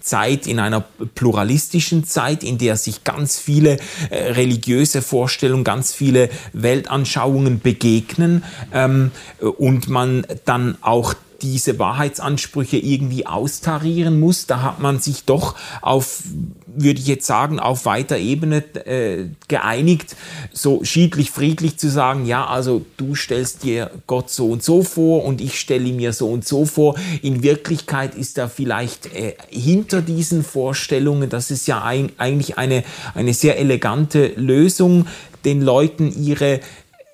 Zeit, 0.00 0.46
in 0.46 0.60
einer 0.60 0.84
pluralistischen 1.14 2.04
Zeit, 2.04 2.44
in 2.44 2.58
der 2.58 2.76
sich 2.76 3.04
ganz 3.04 3.38
viele 3.38 3.78
religiöse 4.10 5.02
Vorstellungen 5.02 5.55
Vorstellung 5.56 5.64
ganz 5.64 5.92
viele 5.92 6.28
Weltanschauungen 6.52 7.60
begegnen 7.60 8.44
ähm, 8.72 9.10
und 9.40 9.88
man 9.88 10.26
dann 10.44 10.76
auch 10.80 11.14
diese 11.42 11.78
Wahrheitsansprüche 11.78 12.78
irgendwie 12.78 13.26
austarieren 13.26 14.18
muss. 14.18 14.46
Da 14.46 14.62
hat 14.62 14.80
man 14.80 15.00
sich 15.00 15.24
doch 15.24 15.54
auf, 15.82 16.22
würde 16.66 16.98
ich 16.98 17.06
jetzt 17.06 17.26
sagen, 17.26 17.60
auf 17.60 17.84
weiter 17.84 18.16
Ebene 18.16 18.64
äh, 18.86 19.26
geeinigt, 19.48 20.16
so 20.52 20.82
schiedlich, 20.84 21.30
friedlich 21.30 21.78
zu 21.78 21.90
sagen, 21.90 22.26
ja, 22.26 22.46
also 22.46 22.84
du 22.96 23.14
stellst 23.14 23.64
dir 23.64 23.90
Gott 24.06 24.30
so 24.30 24.50
und 24.50 24.62
so 24.62 24.82
vor 24.82 25.24
und 25.24 25.40
ich 25.40 25.60
stelle 25.60 25.92
mir 25.92 26.12
so 26.12 26.28
und 26.28 26.46
so 26.46 26.64
vor. 26.64 26.96
In 27.22 27.42
Wirklichkeit 27.42 28.14
ist 28.14 28.38
er 28.38 28.48
vielleicht 28.48 29.06
äh, 29.14 29.34
hinter 29.50 30.02
diesen 30.02 30.42
Vorstellungen, 30.42 31.28
das 31.28 31.50
ist 31.50 31.66
ja 31.66 31.82
ein, 31.82 32.12
eigentlich 32.18 32.58
eine, 32.58 32.82
eine 33.14 33.34
sehr 33.34 33.58
elegante 33.58 34.28
Lösung, 34.36 35.06
den 35.46 35.62
Leuten 35.62 36.12
ihre 36.12 36.60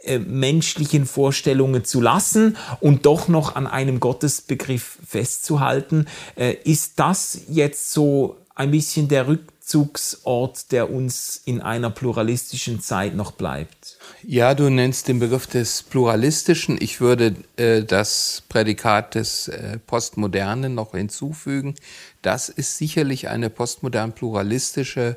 äh, 0.05 0.19
menschlichen 0.19 1.07
Vorstellungen 1.07 1.85
zu 1.85 2.01
lassen 2.01 2.57
und 2.81 3.07
doch 3.07 3.29
noch 3.29 3.55
an 3.55 3.69
einem 3.69 4.01
Gottesbegriff 4.01 4.99
festzuhalten. 5.07 6.07
Äh, 6.35 6.55
ist 6.65 6.95
das 6.99 7.43
jetzt 7.49 7.93
so 7.93 8.37
ein 8.57 8.73
bisschen 8.73 9.07
der 9.07 9.29
Rückzugsort, 9.29 10.73
der 10.73 10.91
uns 10.91 11.41
in 11.45 11.61
einer 11.61 11.91
pluralistischen 11.91 12.81
Zeit 12.81 13.15
noch 13.15 13.31
bleibt? 13.31 13.97
Ja, 14.25 14.55
du 14.55 14.71
nennst 14.71 15.07
den 15.07 15.21
Begriff 15.21 15.47
des 15.47 15.85
Pluralistischen. 15.85 16.79
Ich 16.81 17.01
würde 17.01 17.37
äh, 17.57 17.85
das 17.85 18.43
Prädikat 18.49 19.15
des 19.15 19.47
äh, 19.47 19.79
Postmodernen 19.87 20.75
noch 20.75 20.93
hinzufügen. 20.93 21.77
Das 22.23 22.49
ist 22.49 22.77
sicherlich 22.77 23.29
eine 23.29 23.51
postmodern 23.51 24.13
pluralistische 24.13 25.17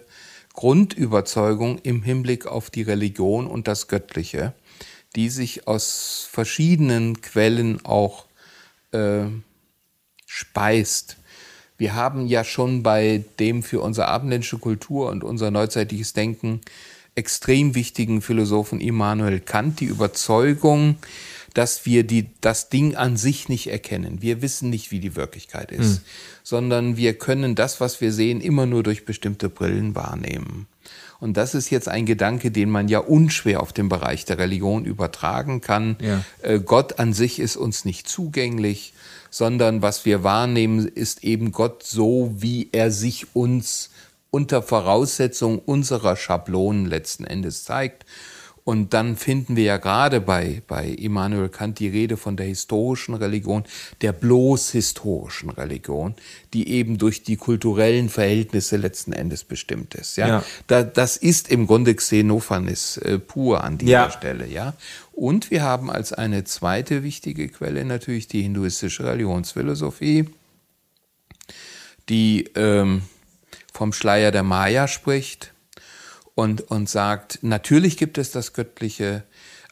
Grundüberzeugung 0.56 1.80
im 1.80 2.02
Hinblick 2.02 2.48
auf 2.48 2.70
die 2.70 2.82
Religion 2.82 3.48
und 3.48 3.68
das 3.68 3.88
Göttliche, 3.88 4.54
die 5.16 5.30
sich 5.30 5.68
aus 5.68 6.28
verschiedenen 6.32 7.22
Quellen 7.22 7.86
auch 7.86 8.26
äh, 8.92 9.26
speist. 10.26 11.18
Wir 11.78 11.94
haben 11.94 12.26
ja 12.28 12.44
schon 12.44 12.84
bei 12.84 13.24
dem 13.40 13.64
für 13.64 13.82
unsere 13.82 14.08
abendländische 14.08 14.58
Kultur 14.58 15.10
und 15.10 15.24
unser 15.24 15.52
neuzeitliches 15.52 16.14
Denken 16.14 16.62
extrem 17.16 17.76
wichtigen 17.76 18.22
Philosophen 18.22 18.80
Immanuel 18.80 19.40
Kant 19.40 19.80
die 19.80 19.86
Überzeugung, 19.86 20.98
dass 21.56 21.86
wir 21.86 22.04
die, 22.04 22.30
das 22.42 22.70
Ding 22.70 22.96
an 22.96 23.18
sich 23.18 23.50
nicht 23.50 23.68
erkennen. 23.68 24.22
Wir 24.22 24.42
wissen 24.42 24.70
nicht, 24.70 24.92
wie 24.92 25.00
die 25.00 25.16
Wirklichkeit 25.16 25.72
ist, 25.72 26.02
mhm. 26.02 26.06
sondern 26.44 26.98
wir 26.98 27.18
können 27.18 27.56
das, 27.56 27.80
was 27.80 28.02
wir 28.02 28.14
sehen, 28.14 28.42
immer 28.42 28.66
nur 28.66 28.84
durch 28.84 29.06
bestimmte 29.06 29.50
Brillen 29.50 29.96
wahrnehmen. 29.96 30.68
Und 31.22 31.38
das 31.38 31.56
ist 31.56 31.70
jetzt 31.70 31.88
ein 31.88 32.06
Gedanke, 32.06 32.52
den 32.52 32.70
man 32.70 32.90
ja 32.90 33.00
unschwer 33.00 33.62
auf 33.62 33.72
den 33.72 33.88
Bereich 33.88 34.26
der 34.26 34.38
Religion 34.38 34.84
übertragen 34.84 35.62
kann. 35.62 35.96
Ja. 36.02 36.24
Äh, 36.42 36.60
Gott 36.60 37.00
an 37.00 37.14
sich 37.14 37.40
ist 37.40 37.56
uns 37.56 37.86
nicht 37.86 38.08
zugänglich, 38.10 38.94
sondern 39.30 39.82
was 39.82 40.06
wir 40.06 40.24
wahrnehmen, 40.24 40.86
ist 40.86 41.24
eben 41.24 41.54
Gott 41.54 41.84
so, 41.84 42.34
wie 42.38 42.70
er 42.74 42.92
sich 42.92 43.28
uns 43.34 43.92
unter 44.30 44.62
Voraussetzung 44.62 45.60
unserer 45.60 46.18
Schablonen 46.18 46.86
letzten 46.86 47.24
Endes 47.24 47.64
zeigt. 47.64 48.06
Und 48.66 48.96
dann 48.96 49.16
finden 49.16 49.56
wir 49.56 49.64
ja 49.64 49.78
gerade 49.78 50.20
bei, 50.20 50.64
bei 50.68 50.88
Immanuel 50.88 51.50
Kant 51.50 51.78
die 51.78 51.88
Rede 51.88 52.18
von 52.18 52.36
der 52.36 52.48
historischen 52.48 53.14
Religion, 53.14 53.64
der 54.02 54.12
bloß 54.12 54.72
historischen 54.72 55.52
Religion, 55.52 56.16
die 56.52 56.70
eben 56.70 56.98
durch 56.98 57.22
die 57.22 57.38
kulturellen 57.38 58.10
Verhältnisse 58.10 58.78
letzten 58.78 59.14
Endes 59.14 59.44
bestimmt 59.44 59.94
ist. 59.94 60.18
Ja, 60.18 60.28
ja. 60.28 60.44
Da, 60.66 60.82
das 60.82 61.16
ist 61.16 61.52
im 61.52 61.68
Grunde 61.68 61.94
Xenophanes 61.94 62.98
äh, 62.98 63.20
pur 63.20 63.64
an 63.64 63.78
dieser 63.78 63.92
ja. 63.92 64.10
Stelle. 64.10 64.48
Ja, 64.48 64.74
und 65.12 65.52
wir 65.52 65.62
haben 65.62 65.92
als 65.92 66.12
eine 66.12 66.44
zweite 66.44 67.04
wichtige 67.04 67.48
Quelle 67.50 67.86
natürlich 67.86 68.28
die 68.28 68.42
hinduistische 68.42 69.06
Religionsphilosophie, 69.06 70.26
die 72.10 72.50
ähm, 72.56 73.04
vom 73.72 73.94
Schleier 73.94 74.32
der 74.32 74.44
Maya 74.44 74.88
spricht 74.88 75.54
und, 76.36 76.70
und 76.70 76.90
sagt, 76.90 77.40
natürlich 77.42 77.98
gibt 77.98 78.18
es 78.18 78.32
das 78.32 78.54
Göttliche, 78.54 79.24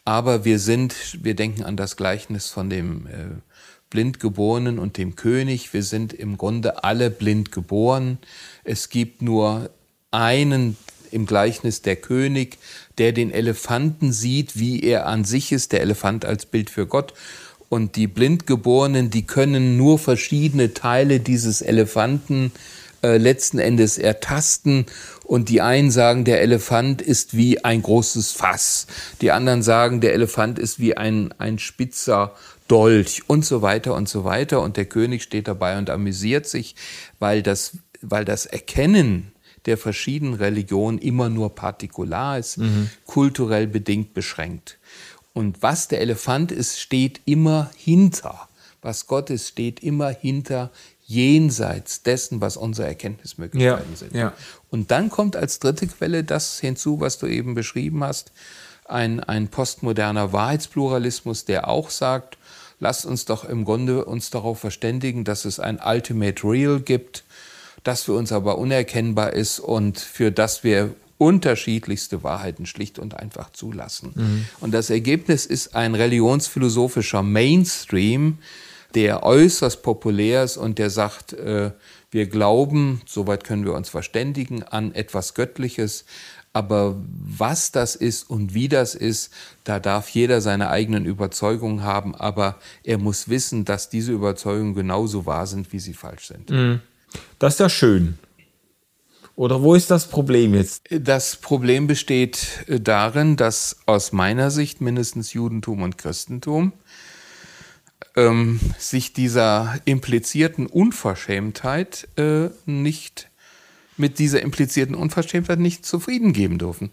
aber 0.06 0.46
wir 0.46 0.60
sind, 0.60 0.96
wir 1.22 1.36
denken 1.36 1.64
an 1.64 1.78
das 1.78 1.96
Gleichnis 1.96 2.50
von 2.50 2.70
dem 2.70 3.08
äh, 3.08 3.42
Blindgeborenen 3.90 4.80
und 4.80 4.98
dem 4.98 5.16
König. 5.16 5.74
Wir 5.74 5.84
sind 5.84 6.14
im 6.14 6.38
Grunde 6.38 6.84
alle 6.84 7.10
blind 7.10 7.52
geboren. 7.52 8.18
Es 8.64 8.90
gibt 8.90 9.22
nur 9.22 9.70
einen 10.12 10.78
im 11.12 11.26
Gleichnis 11.26 11.84
der 11.84 11.96
König, 11.96 12.58
der 12.98 13.12
den 13.12 13.32
Elefanten 13.32 14.12
sieht, 14.12 14.58
wie 14.58 14.82
er 14.82 15.06
an 15.06 15.24
sich 15.24 15.52
ist, 15.52 15.72
der 15.72 15.82
Elefant 15.82 16.26
als 16.26 16.46
Bild 16.48 16.70
für 16.70 16.88
Gott. 16.88 17.14
Und 17.70 17.96
die 17.96 18.08
Blindgeborenen, 18.08 19.10
die 19.10 19.26
können 19.26 19.78
nur 19.78 20.00
verschiedene 20.00 20.74
Teile 20.74 21.20
dieses 21.20 21.62
Elefanten 21.62 22.52
äh, 23.04 23.18
letzten 23.18 23.60
Endes 23.60 23.98
ertasten. 23.98 24.86
Und 25.24 25.50
die 25.50 25.62
einen 25.62 25.90
sagen, 25.90 26.26
der 26.26 26.42
Elefant 26.42 27.02
ist 27.02 27.36
wie 27.36 27.64
ein 27.64 27.82
großes 27.82 28.32
Fass. 28.32 28.88
Die 29.22 29.32
anderen 29.32 29.64
sagen, 29.64 30.02
der 30.02 30.14
Elefant 30.14 30.60
ist 30.60 30.80
wie 30.80 30.98
ein, 30.98 31.34
ein 31.38 31.60
spitzer 31.60 32.34
Dolch 32.68 33.24
und 33.28 33.46
so 33.46 33.62
weiter 33.62 33.94
und 33.96 34.10
so 34.10 34.26
weiter. 34.26 34.62
Und 34.62 34.78
der 34.78 34.86
König 34.86 35.24
steht 35.24 35.48
dabei 35.48 35.78
und 35.78 35.90
amüsiert 35.90 36.46
sich, 36.46 36.76
weil 37.20 37.42
das, 37.42 37.78
weil 38.02 38.26
das 38.26 38.46
Erkennen 38.46 39.32
der 39.66 39.78
verschiedenen 39.78 40.34
Religionen 40.34 40.98
immer 40.98 41.30
nur 41.30 41.56
partikular 41.56 42.38
ist, 42.38 42.58
mhm. 42.58 42.90
kulturell 43.06 43.68
bedingt 43.68 44.14
beschränkt. 44.14 44.78
Und 45.34 45.62
was 45.62 45.88
der 45.88 46.02
Elefant 46.02 46.52
ist, 46.52 46.80
steht 46.80 47.22
immer 47.26 47.72
hinter. 47.76 48.50
Was 48.82 49.08
Gott 49.08 49.30
ist, 49.30 49.48
steht 49.48 49.82
immer 49.82 50.10
hinter 50.10 50.70
jenseits 51.14 52.04
dessen, 52.04 52.42
was 52.42 52.58
unsere 52.58 52.88
Erkenntnismöglichkeiten 52.88 53.92
ja, 53.92 53.98
sind. 53.98 54.16
Ja. 54.16 54.34
Und 54.70 54.92
dann 54.92 55.10
kommt 55.10 55.36
als 55.36 55.60
dritte 55.60 55.88
Quelle 55.88 56.24
das 56.24 56.60
hinzu, 56.60 57.00
was 57.00 57.20
du 57.20 57.28
eben 57.28 57.54
beschrieben 57.54 58.04
hast, 58.04 58.32
ein, 58.86 59.20
ein 59.22 59.48
postmoderner 59.48 60.34
Wahrheitspluralismus, 60.34 61.46
der 61.46 61.68
auch 61.68 61.90
sagt, 61.90 62.38
lasst 62.80 63.06
uns 63.06 63.26
doch 63.26 63.46
im 63.46 63.64
Grunde 63.66 64.06
uns 64.06 64.30
darauf 64.30 64.60
verständigen, 64.60 65.24
dass 65.24 65.46
es 65.46 65.60
ein 65.60 65.80
Ultimate 65.84 66.44
Real 66.44 66.80
gibt, 66.80 67.24
das 67.84 68.04
für 68.04 68.14
uns 68.14 68.32
aber 68.32 68.58
unerkennbar 68.58 69.34
ist 69.34 69.60
und 69.60 70.00
für 70.00 70.32
das 70.32 70.64
wir 70.64 70.94
unterschiedlichste 71.18 72.24
Wahrheiten 72.24 72.66
schlicht 72.66 73.00
und 73.00 73.18
einfach 73.18 73.52
zulassen. 73.52 74.12
Mhm. 74.16 74.46
Und 74.60 74.74
das 74.74 74.90
Ergebnis 74.90 75.46
ist 75.46 75.76
ein 75.76 75.96
religionsphilosophischer 75.96 77.24
Mainstream, 77.24 78.40
der 78.96 79.24
äußerst 79.24 79.84
populär 79.84 80.44
ist 80.44 80.58
und 80.58 80.80
der 80.80 80.90
sagt, 80.90 81.34
äh, 81.34 81.72
wir 82.12 82.28
glauben, 82.28 83.02
soweit 83.06 83.44
können 83.44 83.66
wir 83.66 83.74
uns 83.74 83.90
verständigen, 83.90 84.64
an 84.64 84.94
etwas 84.94 85.34
Göttliches, 85.34 86.06
aber 86.54 86.96
was 87.08 87.72
das 87.72 87.96
ist 87.96 88.30
und 88.30 88.54
wie 88.54 88.70
das 88.70 88.94
ist, 88.94 89.34
da 89.64 89.80
darf 89.80 90.10
jeder 90.10 90.40
seine 90.40 90.70
eigenen 90.70 91.06
Überzeugungen 91.06 91.84
haben, 91.84 92.14
aber 92.14 92.58
er 92.84 93.00
muss 93.00 93.28
wissen, 93.28 93.66
dass 93.66 93.90
diese 93.90 94.12
Überzeugungen 94.12 94.76
genauso 94.76 95.26
wahr 95.26 95.48
sind, 95.48 95.74
wie 95.74 95.80
sie 95.80 95.96
falsch 95.96 96.28
sind. 96.28 96.52
Mhm. 96.52 96.80
Das 97.40 97.56
ist 97.56 97.60
ja 97.60 97.70
schön. 97.70 98.20
Oder 99.36 99.64
wo 99.64 99.74
ist 99.74 99.90
das 99.90 100.08
Problem 100.08 100.54
jetzt? 100.54 100.84
Das 100.92 101.38
Problem 101.38 101.88
besteht 101.88 102.66
äh, 102.68 102.80
darin, 102.80 103.36
dass 103.36 103.78
aus 103.88 104.12
meiner 104.12 104.52
Sicht 104.52 104.80
mindestens 104.80 105.34
Judentum 105.34 105.82
und 105.82 105.98
Christentum 105.98 106.72
ähm, 108.16 108.60
sich 108.78 109.14
dieser 109.14 109.80
implizierten 109.86 110.68
Unverschämtheit 110.68 112.08
äh, 112.18 112.50
nicht 112.66 113.30
mit 113.98 114.20
dieser 114.20 114.42
implizierten 114.42 114.96
Unverschämtheit 114.96 115.60
nicht 115.60 115.86
zufrieden 115.86 116.34
geben 116.34 116.58
dürfen. 116.58 116.92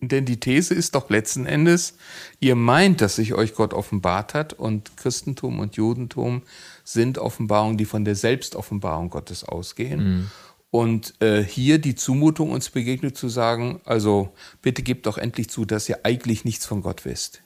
Denn 0.00 0.24
die 0.24 0.38
These 0.38 0.74
ist 0.74 0.94
doch 0.94 1.08
letzten 1.08 1.46
Endes, 1.46 1.94
ihr 2.40 2.56
meint, 2.56 3.00
dass 3.00 3.16
sich 3.16 3.34
euch 3.34 3.54
Gott 3.54 3.72
offenbart 3.72 4.34
hat 4.34 4.52
und 4.52 4.96
Christentum 4.96 5.60
und 5.60 5.76
Judentum 5.76 6.42
sind 6.82 7.18
Offenbarungen, 7.18 7.78
die 7.78 7.84
von 7.84 8.04
der 8.04 8.14
Selbstoffenbarung 8.14 9.10
Gottes 9.10 9.44
ausgehen. 9.44 10.04
Mhm. 10.04 10.30
Und 10.70 11.14
äh, 11.22 11.42
hier 11.42 11.78
die 11.78 11.94
Zumutung 11.94 12.50
uns 12.50 12.68
begegnet 12.68 13.16
zu 13.16 13.28
sagen, 13.28 13.80
also 13.84 14.34
bitte 14.60 14.82
gebt 14.82 15.06
doch 15.06 15.18
endlich 15.18 15.48
zu, 15.48 15.64
dass 15.64 15.88
ihr 15.88 16.00
eigentlich 16.04 16.44
nichts 16.44 16.66
von 16.66 16.82
Gott 16.82 17.04
wisst. 17.04 17.42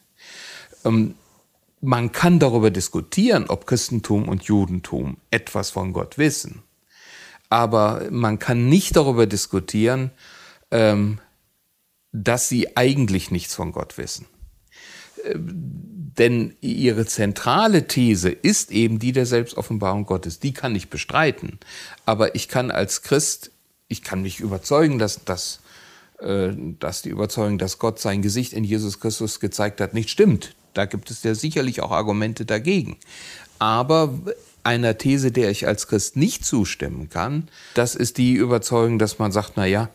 Ähm, 0.85 1.15
man 1.81 2.12
kann 2.12 2.38
darüber 2.38 2.71
diskutieren, 2.71 3.47
ob 3.49 3.67
Christentum 3.67 4.29
und 4.29 4.45
Judentum 4.45 5.19
etwas 5.31 5.71
von 5.71 5.93
Gott 5.93 6.19
wissen. 6.19 6.62
Aber 7.51 8.09
man 8.11 8.38
kann 8.38 8.69
nicht 8.69 8.97
darüber 8.97 9.27
diskutieren, 9.27 10.11
ähm, 10.71 11.19
dass 12.12 12.49
sie 12.49 12.77
eigentlich 12.77 13.31
nichts 13.31 13.55
von 13.55 13.73
Gott 13.73 13.97
wissen. 13.97 14.27
Ähm, 15.25 15.85
denn 16.19 16.57
ihre 16.61 17.07
zentrale 17.07 17.87
These 17.87 18.31
ist 18.31 18.73
eben 18.73 18.99
die 18.99 19.12
der 19.12 19.25
Selbstoffenbarung 19.25 20.05
Gottes. 20.05 20.41
Die 20.41 20.53
kann 20.53 20.75
ich 20.75 20.91
bestreiten. 20.91 21.61
Aber 22.07 22.35
ich 22.35 22.49
kann 22.49 22.73
als 22.73 23.03
Christ, 23.03 23.53
ich 23.87 24.03
kann 24.03 24.23
mich 24.23 24.41
überzeugen, 24.41 24.99
dass, 24.99 25.25
dass, 25.25 25.61
äh, 26.19 26.51
dass 26.81 27.03
die 27.03 27.11
Überzeugung, 27.11 27.59
dass 27.59 27.79
Gott 27.79 28.01
sein 28.01 28.21
Gesicht 28.21 28.53
in 28.53 28.64
Jesus 28.64 28.99
Christus 28.99 29.38
gezeigt 29.38 29.81
hat, 29.81 29.95
nicht 29.95 30.11
stimmt. 30.11 30.57
Da 30.74 30.85
gibt 30.87 31.11
es 31.11 31.22
ja 31.22 31.35
sicherlich 31.35 31.83
auch 31.83 31.90
Argumente 31.90 32.44
dagegen. 32.44 32.98
Aber 33.59 34.14
einer 34.64 34.98
These, 34.98 35.33
der 35.33 35.50
ich 35.50 35.66
als 35.66 35.88
Christ 35.88 36.16
nicht 36.16 36.44
zustimmen 36.44 37.09
kann, 37.09 37.48
das 37.74 37.94
ist 37.94 38.18
die 38.18 38.35
Überzeugung, 38.35 38.98
dass 38.98 39.18
man 39.18 39.33
sagt, 39.33 39.52
na 39.57 39.66
ja, 39.66 39.88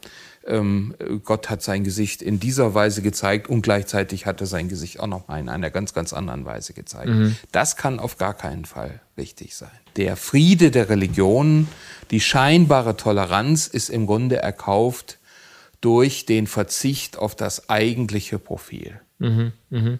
ähm, 0.45 0.93
Gott 1.23 1.49
hat 1.49 1.61
sein 1.61 1.83
Gesicht 1.83 2.21
in 2.21 2.39
dieser 2.39 2.73
Weise 2.73 3.01
gezeigt 3.01 3.47
und 3.47 3.61
gleichzeitig 3.61 4.25
hat 4.25 4.41
er 4.41 4.47
sein 4.47 4.67
Gesicht 4.67 4.99
auch 4.99 5.07
noch 5.07 5.27
mal 5.27 5.39
in 5.39 5.49
einer 5.49 5.69
ganz, 5.69 5.93
ganz 5.93 6.11
anderen 6.11 6.45
Weise 6.45 6.73
gezeigt. 6.73 7.09
Mhm. 7.09 7.35
Das 7.51 7.77
kann 7.77 7.99
auf 7.99 8.17
gar 8.17 8.33
keinen 8.33 8.65
Fall 8.65 8.99
richtig 9.17 9.55
sein. 9.55 9.71
Der 9.95 10.17
Friede 10.17 10.71
der 10.71 10.89
Religionen, 10.89 11.67
die 12.11 12.19
scheinbare 12.19 12.97
Toleranz 12.97 13.67
ist 13.67 13.89
im 13.89 14.05
Grunde 14.05 14.37
erkauft 14.37 15.19
durch 15.81 16.25
den 16.25 16.47
Verzicht 16.47 17.17
auf 17.17 17.35
das 17.35 17.69
eigentliche 17.69 18.39
Profil. 18.39 18.99
Mhm, 19.23 19.53
mhm. 19.69 19.99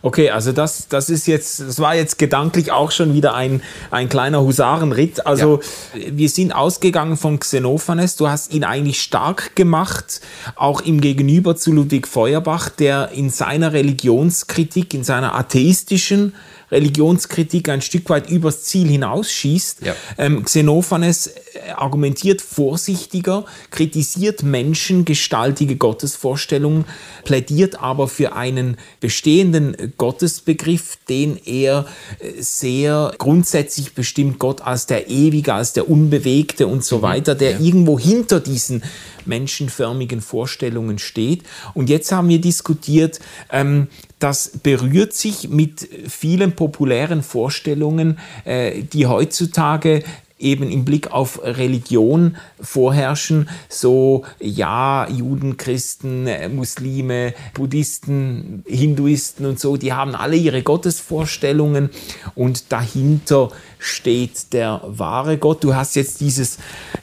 Okay, 0.00 0.30
also 0.30 0.52
das, 0.52 0.88
das 0.88 1.10
ist 1.10 1.26
jetzt, 1.26 1.60
das 1.60 1.78
war 1.78 1.94
jetzt 1.94 2.18
gedanklich 2.18 2.72
auch 2.72 2.90
schon 2.90 3.12
wieder 3.12 3.34
ein, 3.34 3.60
ein 3.90 4.08
kleiner 4.08 4.40
Husarenritt. 4.40 5.26
Also 5.26 5.60
ja. 5.94 6.00
wir 6.10 6.28
sind 6.30 6.52
ausgegangen 6.52 7.18
von 7.18 7.38
Xenophanes. 7.38 8.16
Du 8.16 8.28
hast 8.28 8.52
ihn 8.54 8.64
eigentlich 8.64 9.02
stark 9.02 9.54
gemacht, 9.56 10.22
auch 10.56 10.80
im 10.80 11.02
Gegenüber 11.02 11.54
zu 11.54 11.70
Ludwig 11.70 12.08
Feuerbach, 12.08 12.70
der 12.70 13.10
in 13.10 13.28
seiner 13.28 13.74
Religionskritik, 13.74 14.94
in 14.94 15.04
seiner 15.04 15.34
atheistischen 15.34 16.32
Religionskritik 16.72 17.68
ein 17.68 17.82
Stück 17.82 18.08
weit 18.10 18.30
übers 18.30 18.64
Ziel 18.64 18.88
hinausschießt. 18.88 19.82
Ja. 19.84 19.94
Ähm, 20.18 20.44
Xenophanes 20.44 21.26
äh, 21.28 21.70
argumentiert 21.76 22.40
vorsichtiger, 22.40 23.44
kritisiert 23.70 24.42
menschengestaltige 24.42 25.76
Gottesvorstellungen, 25.76 26.86
plädiert 27.24 27.80
aber 27.80 28.08
für 28.08 28.34
einen 28.34 28.78
bestehenden 29.00 29.92
Gottesbegriff, 29.98 30.96
den 31.08 31.38
er 31.44 31.86
äh, 32.18 32.40
sehr 32.40 33.12
grundsätzlich 33.18 33.92
bestimmt, 33.92 34.38
Gott 34.38 34.62
als 34.62 34.86
der 34.86 35.08
Ewige, 35.10 35.54
als 35.54 35.74
der 35.74 35.90
Unbewegte 35.90 36.66
und 36.66 36.84
so 36.84 36.98
mhm. 36.98 37.02
weiter, 37.02 37.34
der 37.34 37.52
ja. 37.52 37.60
irgendwo 37.60 37.98
hinter 37.98 38.40
diesen 38.40 38.82
menschenförmigen 39.26 40.20
Vorstellungen 40.20 40.98
steht. 40.98 41.42
Und 41.74 41.90
jetzt 41.90 42.10
haben 42.12 42.28
wir 42.28 42.40
diskutiert, 42.40 43.20
ähm, 43.50 43.88
das 44.22 44.52
berührt 44.62 45.14
sich 45.14 45.48
mit 45.48 45.88
vielen 46.08 46.52
populären 46.52 47.22
Vorstellungen, 47.22 48.18
äh, 48.44 48.82
die 48.82 49.06
heutzutage 49.06 50.04
eben 50.42 50.70
im 50.70 50.84
Blick 50.84 51.12
auf 51.12 51.40
Religion 51.42 52.36
vorherrschen, 52.60 53.48
so 53.68 54.24
ja, 54.40 55.08
Juden, 55.08 55.56
Christen, 55.56 56.28
Muslime, 56.54 57.32
Buddhisten, 57.54 58.64
Hinduisten 58.66 59.46
und 59.46 59.60
so, 59.60 59.76
die 59.76 59.92
haben 59.92 60.14
alle 60.14 60.36
ihre 60.36 60.62
Gottesvorstellungen 60.62 61.90
und 62.34 62.72
dahinter 62.72 63.50
steht 63.78 64.52
der 64.52 64.80
wahre 64.84 65.38
Gott. 65.38 65.64
Du 65.64 65.74
hast 65.74 65.96
jetzt 65.96 66.20
dieses, 66.20 66.58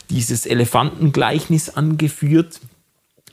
dieses 0.09 0.45
Elefantengleichnis 0.45 1.69
angeführt 1.69 2.59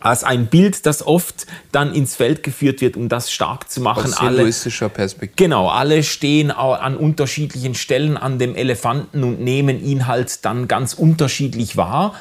als 0.01 0.25
ein 0.25 0.47
Bild, 0.47 0.87
das 0.87 1.07
oft 1.07 1.47
dann 1.73 1.95
ins 1.95 2.17
Feld 2.17 2.43
geführt 2.43 2.81
wird, 2.81 2.97
um 2.97 3.09
das 3.09 3.33
stark 3.33 3.71
zu 3.71 3.81
machen. 3.81 4.13
Aus 4.13 4.21
hinduistischer 4.21 4.89
Perspektive. 4.89 5.37
Genau, 5.37 5.69
alle 5.69 6.03
stehen 6.03 6.51
an 6.51 6.97
unterschiedlichen 6.97 7.75
Stellen 7.75 8.17
an 8.17 8.39
dem 8.39 8.55
Elefanten 8.55 9.25
und 9.25 9.41
nehmen 9.41 9.83
ihn 9.83 10.07
halt 10.07 10.45
dann 10.45 10.69
ganz 10.69 10.95
unterschiedlich 10.95 11.77
wahr. 11.77 12.15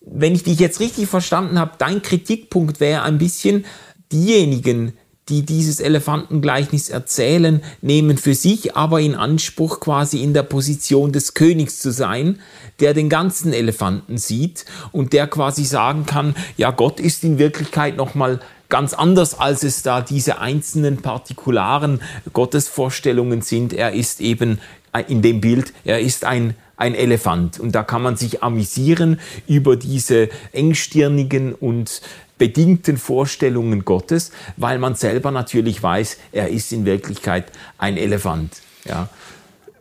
Wenn 0.00 0.34
ich 0.34 0.42
dich 0.42 0.58
jetzt 0.58 0.80
richtig 0.80 1.08
verstanden 1.08 1.58
habe, 1.58 1.72
dein 1.78 2.02
Kritikpunkt 2.02 2.80
wäre 2.80 3.02
ein 3.02 3.18
bisschen, 3.18 3.64
diejenigen, 4.12 4.96
die 5.28 5.42
dieses 5.42 5.80
Elefantengleichnis 5.80 6.90
erzählen, 6.90 7.62
nehmen 7.80 8.18
für 8.18 8.34
sich 8.34 8.76
aber 8.76 9.00
in 9.00 9.14
Anspruch, 9.14 9.80
quasi 9.80 10.22
in 10.22 10.34
der 10.34 10.42
Position 10.42 11.12
des 11.12 11.34
Königs 11.34 11.78
zu 11.78 11.90
sein, 11.92 12.40
der 12.80 12.92
den 12.92 13.08
ganzen 13.08 13.52
Elefanten 13.52 14.18
sieht 14.18 14.66
und 14.92 15.12
der 15.12 15.26
quasi 15.26 15.64
sagen 15.64 16.04
kann, 16.04 16.34
ja, 16.56 16.70
Gott 16.70 17.00
ist 17.00 17.24
in 17.24 17.38
Wirklichkeit 17.38 17.96
noch 17.96 18.14
mal 18.14 18.40
ganz 18.68 18.92
anders, 18.92 19.38
als 19.38 19.62
es 19.62 19.82
da 19.82 20.00
diese 20.00 20.40
einzelnen 20.40 20.98
partikularen 20.98 22.00
Gottesvorstellungen 22.32 23.40
sind. 23.40 23.72
Er 23.72 23.92
ist 23.92 24.20
eben 24.20 24.60
in 25.08 25.22
dem 25.22 25.40
Bild, 25.40 25.72
er 25.84 26.00
ist 26.00 26.24
ein, 26.24 26.54
ein 26.76 26.94
Elefant. 26.94 27.60
Und 27.60 27.74
da 27.74 27.82
kann 27.82 28.02
man 28.02 28.16
sich 28.16 28.42
amüsieren 28.42 29.20
über 29.46 29.76
diese 29.76 30.28
engstirnigen 30.52 31.54
und 31.54 32.00
bedingten 32.38 32.96
Vorstellungen 32.96 33.84
Gottes, 33.84 34.32
weil 34.56 34.78
man 34.78 34.94
selber 34.94 35.30
natürlich 35.30 35.82
weiß, 35.82 36.18
er 36.32 36.48
ist 36.48 36.72
in 36.72 36.84
Wirklichkeit 36.84 37.52
ein 37.78 37.96
Elefant. 37.96 38.60
Ja. 38.84 39.08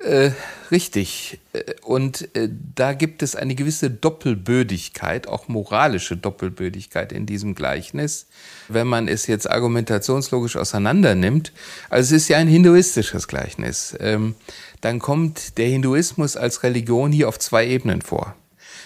Äh, 0.03 0.31
richtig. 0.69 1.39
Äh, 1.53 1.63
und 1.81 2.35
äh, 2.35 2.49
da 2.75 2.93
gibt 2.93 3.23
es 3.23 3.35
eine 3.35 3.55
gewisse 3.55 3.89
Doppelbödigkeit, 3.89 5.27
auch 5.27 5.47
moralische 5.47 6.17
Doppelbödigkeit 6.17 7.13
in 7.13 7.25
diesem 7.25 7.55
Gleichnis, 7.55 8.27
wenn 8.67 8.87
man 8.87 9.07
es 9.07 9.27
jetzt 9.27 9.49
argumentationslogisch 9.49 10.57
auseinander 10.57 11.15
nimmt. 11.15 11.53
Also 11.89 12.15
es 12.15 12.23
ist 12.23 12.27
ja 12.27 12.37
ein 12.37 12.49
hinduistisches 12.49 13.29
Gleichnis. 13.29 13.95
Ähm, 13.99 14.35
dann 14.81 14.99
kommt 14.99 15.57
der 15.57 15.67
Hinduismus 15.67 16.35
als 16.35 16.63
Religion 16.63 17.13
hier 17.13 17.29
auf 17.29 17.39
zwei 17.39 17.65
Ebenen 17.65 18.01
vor. 18.01 18.35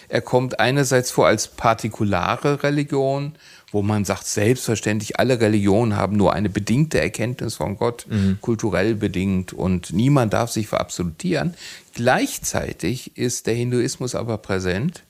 Er 0.10 0.22
kommt 0.22 0.60
einerseits 0.60 1.12
vor 1.12 1.28
als 1.28 1.48
partikulare 1.48 2.64
Religion 2.64 3.34
wo 3.72 3.82
man 3.82 4.06
sagt, 4.06 4.26
selbstverständlich, 4.26 5.20
alle 5.20 5.40
Religionen 5.42 5.96
haben 5.96 6.16
nur 6.16 6.34
eine 6.34 6.50
bedingte 6.50 7.02
Erkenntnis 7.02 7.56
von 7.56 7.78
Gott, 7.78 8.06
mhm. 8.10 8.38
kulturell 8.42 8.96
bedingt 8.96 9.52
und 9.54 9.92
niemand 9.92 10.34
darf 10.34 10.52
sich 10.52 10.68
verabsolutieren. 10.68 11.54
Gleichzeitig 11.94 13.18
ist 13.18 13.48
der 13.48 13.56
Hinduismus 13.56 14.16
aber 14.16 14.38
präsent 14.38 15.04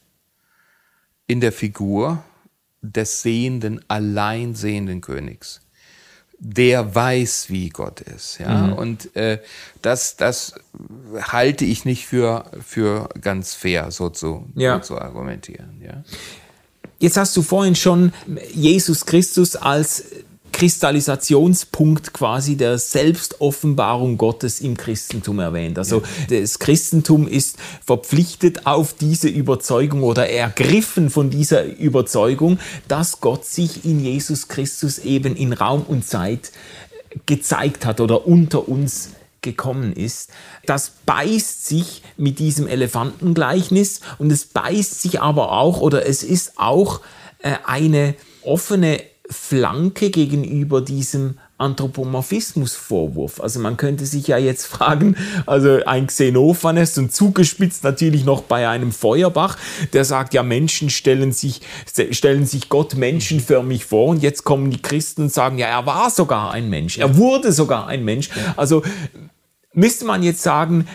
in 1.27 1.39
der 1.39 1.51
Figur 1.51 2.23
des 2.81 3.21
sehenden, 3.21 3.81
allein 3.87 4.55
sehenden 4.55 5.01
Königs. 5.01 5.61
Der 6.39 6.93
weiß, 6.93 7.49
wie 7.49 7.69
Gott 7.69 8.01
ist, 8.01 8.37
ja. 8.39 8.67
Mhm. 8.67 8.73
Und 8.73 9.15
äh, 9.15 9.41
das, 9.81 10.17
das 10.17 10.53
halte 11.19 11.65
ich 11.65 11.83
nicht 11.83 12.05
für, 12.05 12.45
für 12.63 13.09
ganz 13.19 13.55
fair, 13.55 13.89
so 13.89 14.09
zu, 14.09 14.47
ja. 14.55 14.75
so 14.75 14.95
zu 14.95 15.01
argumentieren, 15.01 15.81
ja. 15.83 16.03
Jetzt 16.99 17.17
hast 17.17 17.37
du 17.37 17.41
vorhin 17.41 17.75
schon 17.75 18.11
Jesus 18.53 19.05
Christus 19.05 19.55
als 19.55 20.03
Kristallisationspunkt 20.51 22.13
quasi 22.13 22.55
der 22.55 22.79
Selbstoffenbarung 22.79 24.17
Gottes 24.17 24.59
im 24.59 24.75
Christentum 24.75 25.37
erwähnt. 25.37 25.77
Also 25.77 26.01
ja. 26.29 26.39
das 26.41 26.57
Christentum 26.57 27.27
ist 27.27 27.57
verpflichtet 27.85 28.65
auf 28.65 28.93
diese 28.93 29.27
Überzeugung 29.27 30.01
oder 30.01 30.27
ergriffen 30.27 31.11
von 31.11 31.29
dieser 31.29 31.63
Überzeugung, 31.77 32.57
dass 32.87 33.21
Gott 33.21 33.45
sich 33.45 33.85
in 33.85 33.99
Jesus 33.99 34.47
Christus 34.47 34.97
eben 34.97 35.35
in 35.35 35.53
Raum 35.53 35.83
und 35.87 36.07
Zeit 36.07 36.51
gezeigt 37.27 37.85
hat 37.85 38.01
oder 38.01 38.25
unter 38.25 38.67
uns 38.67 39.11
gekommen 39.41 39.93
ist. 39.93 40.31
Das 40.65 40.91
beißt 41.05 41.65
sich 41.65 42.03
mit 42.17 42.39
diesem 42.39 42.67
Elefantengleichnis 42.67 44.01
und 44.17 44.31
es 44.31 44.45
beißt 44.45 45.01
sich 45.01 45.21
aber 45.21 45.51
auch 45.51 45.79
oder 45.79 46.05
es 46.05 46.23
ist 46.23 46.53
auch 46.57 47.01
äh, 47.39 47.53
eine 47.65 48.15
offene 48.43 49.01
Flanke 49.29 50.09
gegenüber 50.09 50.81
diesem 50.81 51.37
Anthropomorphismusvorwurf. 51.57 53.41
Also 53.41 53.59
man 53.59 53.77
könnte 53.77 54.05
sich 54.05 54.27
ja 54.27 54.37
jetzt 54.37 54.65
fragen, 54.67 55.15
also 55.45 55.79
ein 55.85 56.07
Xenophanes 56.07 56.97
und 56.97 57.13
zugespitzt 57.13 57.83
natürlich 57.83 58.25
noch 58.25 58.41
bei 58.41 58.67
einem 58.67 58.91
Feuerbach, 58.91 59.57
der 59.93 60.05
sagt, 60.05 60.33
ja 60.33 60.43
Menschen 60.43 60.89
stellen 60.89 61.31
sich, 61.31 61.61
stellen 62.11 62.45
sich 62.45 62.69
Gott 62.69 62.95
menschenförmig 62.95 63.85
vor 63.85 64.07
und 64.07 64.21
jetzt 64.21 64.43
kommen 64.43 64.71
die 64.71 64.81
Christen 64.81 65.23
und 65.23 65.33
sagen, 65.33 65.57
ja 65.57 65.67
er 65.67 65.85
war 65.85 66.09
sogar 66.09 66.51
ein 66.51 66.69
Mensch, 66.69 66.97
er 66.97 67.17
wurde 67.17 67.51
sogar 67.51 67.87
ein 67.87 68.03
Mensch. 68.05 68.29
Also 68.55 68.83
müsste 69.73 70.05
man 70.05 70.23
jetzt 70.23 70.43
sagen, 70.43 70.87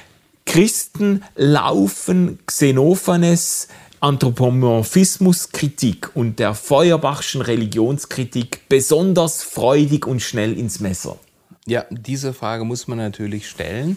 Christen 0.45 1.23
laufen 1.37 2.39
Xenophanes 2.47 3.69
Anthropomorphismuskritik 4.03 6.15
und 6.17 6.41
der 6.41 6.55
Feuerbachschen 6.55 7.41
Religionskritik 7.41 8.69
besonders 8.69 9.45
freudig 9.45 10.09
und 10.09 10.21
schnell 10.21 10.59
ins 10.59 10.81
Messer? 10.81 11.21
Ja, 11.67 11.85
diese 11.89 12.33
Frage 12.33 12.65
muss 12.65 12.89
man 12.89 12.99
natürlich 12.99 13.49
stellen, 13.49 13.97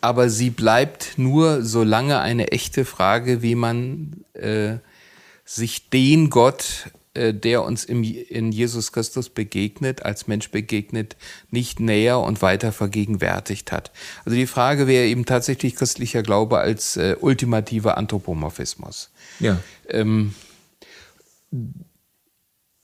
aber 0.00 0.30
sie 0.30 0.50
bleibt 0.50 1.14
nur 1.16 1.64
so 1.64 1.82
lange 1.82 2.20
eine 2.20 2.52
echte 2.52 2.84
Frage, 2.84 3.42
wie 3.42 3.56
man 3.56 4.24
äh, 4.34 4.76
sich 5.44 5.90
den 5.90 6.30
Gott 6.30 6.92
äh, 7.14 7.32
der 7.32 7.62
uns 7.62 7.84
im, 7.84 8.02
in 8.02 8.50
Jesus 8.50 8.90
Christus 8.90 9.28
begegnet, 9.28 10.04
als 10.04 10.26
Mensch 10.26 10.50
begegnet, 10.50 11.16
nicht 11.50 11.78
näher 11.78 12.18
und 12.18 12.42
weiter 12.42 12.72
vergegenwärtigt 12.72 13.70
hat. 13.70 13.92
Also 14.24 14.36
die 14.36 14.48
Frage 14.48 14.88
wäre 14.88 15.06
eben 15.06 15.24
tatsächlich 15.24 15.76
christlicher 15.76 16.24
Glaube 16.24 16.58
als 16.58 16.96
äh, 16.96 17.16
ultimativer 17.20 17.98
Anthropomorphismus. 17.98 19.10
Ja. 19.40 19.60
Ähm, 19.88 20.34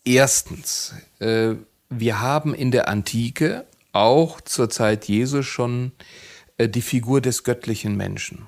erstens, 0.05 0.95
äh, 1.19 1.55
wir 1.89 2.21
haben 2.21 2.55
in 2.55 2.71
der 2.71 2.89
Antike 2.89 3.65
auch 3.93 4.41
zur 4.41 4.71
Zeit 4.71 5.07
Jesu 5.07 5.43
schon 5.43 5.93
äh, 6.59 6.69
die 6.69 6.83
Figur 6.83 7.21
des 7.21 7.45
göttlichen 7.45 7.97
Menschen. 7.97 8.47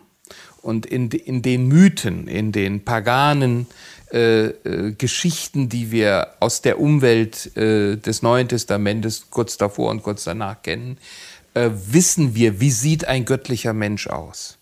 Und 0.61 0.87
in, 0.87 1.11
in 1.11 1.43
den 1.43 1.67
Mythen, 1.67 2.29
in 2.29 2.53
den 2.53 2.85
paganen 2.85 3.67
äh, 4.13 4.49
äh, 4.49 4.93
Geschichten, 4.93 5.69
die 5.69 5.91
wir 5.91 6.35
aus 6.39 6.63
der 6.63 6.79
Umwelt 6.79 7.57
äh, 7.57 7.97
des 7.97 8.23
Neuen 8.23 8.47
Testamentes 8.47 9.31
kurz 9.31 9.57
davor 9.57 9.91
und 9.91 10.03
kurz 10.03 10.25
danach 10.25 10.63
kennen, 10.63 10.99
äh, 11.55 11.71
wissen 11.73 12.35
wir, 12.35 12.61
wie 12.61 12.71
sieht 12.71 13.07
ein 13.07 13.25
göttlicher 13.25 13.73
Mensch 13.73 14.07
aus. 14.07 14.59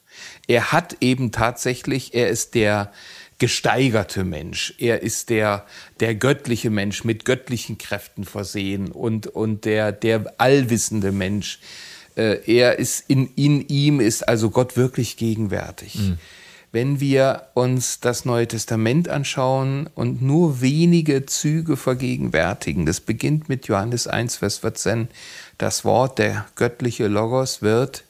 Er 0.46 0.72
hat 0.72 0.96
eben 1.00 1.32
tatsächlich, 1.32 2.14
er 2.14 2.28
ist 2.28 2.54
der 2.54 2.92
gesteigerte 3.40 4.22
Mensch, 4.22 4.74
er 4.78 5.02
ist 5.02 5.30
der, 5.30 5.66
der 5.98 6.14
göttliche 6.14 6.70
Mensch 6.70 7.02
mit 7.02 7.24
göttlichen 7.24 7.78
Kräften 7.78 8.24
versehen 8.24 8.92
und, 8.92 9.26
und 9.26 9.64
der, 9.64 9.90
der 9.90 10.34
allwissende 10.38 11.10
Mensch. 11.10 11.58
Äh, 12.16 12.38
er 12.46 12.78
ist 12.78 13.04
in, 13.08 13.30
in 13.34 13.66
ihm 13.66 13.98
ist 13.98 14.28
also 14.28 14.50
Gott 14.50 14.76
wirklich 14.76 15.16
gegenwärtig. 15.16 15.96
Mhm 15.96 16.18
wenn 16.72 17.00
wir 17.00 17.48
uns 17.54 18.00
das 18.00 18.24
Neue 18.24 18.46
Testament 18.46 19.08
anschauen 19.08 19.88
und 19.94 20.22
nur 20.22 20.60
wenige 20.60 21.26
Züge 21.26 21.76
vergegenwärtigen. 21.76 22.86
Das 22.86 23.00
beginnt 23.00 23.48
mit 23.48 23.66
Johannes 23.66 24.06
1, 24.06 24.36
Vers 24.36 24.58
14. 24.58 25.08
Das 25.58 25.84
Wort, 25.84 26.18
der 26.18 26.46
göttliche 26.54 27.08
Logos 27.08 27.60
wird, 27.60 28.04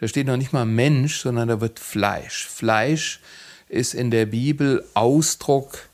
da 0.00 0.06
steht 0.06 0.26
noch 0.26 0.36
nicht 0.36 0.52
mal 0.52 0.66
Mensch, 0.66 1.18
sondern 1.18 1.48
da 1.48 1.60
wird 1.60 1.80
Fleisch. 1.80 2.46
Fleisch 2.46 3.20
ist 3.68 3.94
in 3.94 4.10
der 4.10 4.26
Bibel 4.26 4.84
Ausdruck 4.94 5.88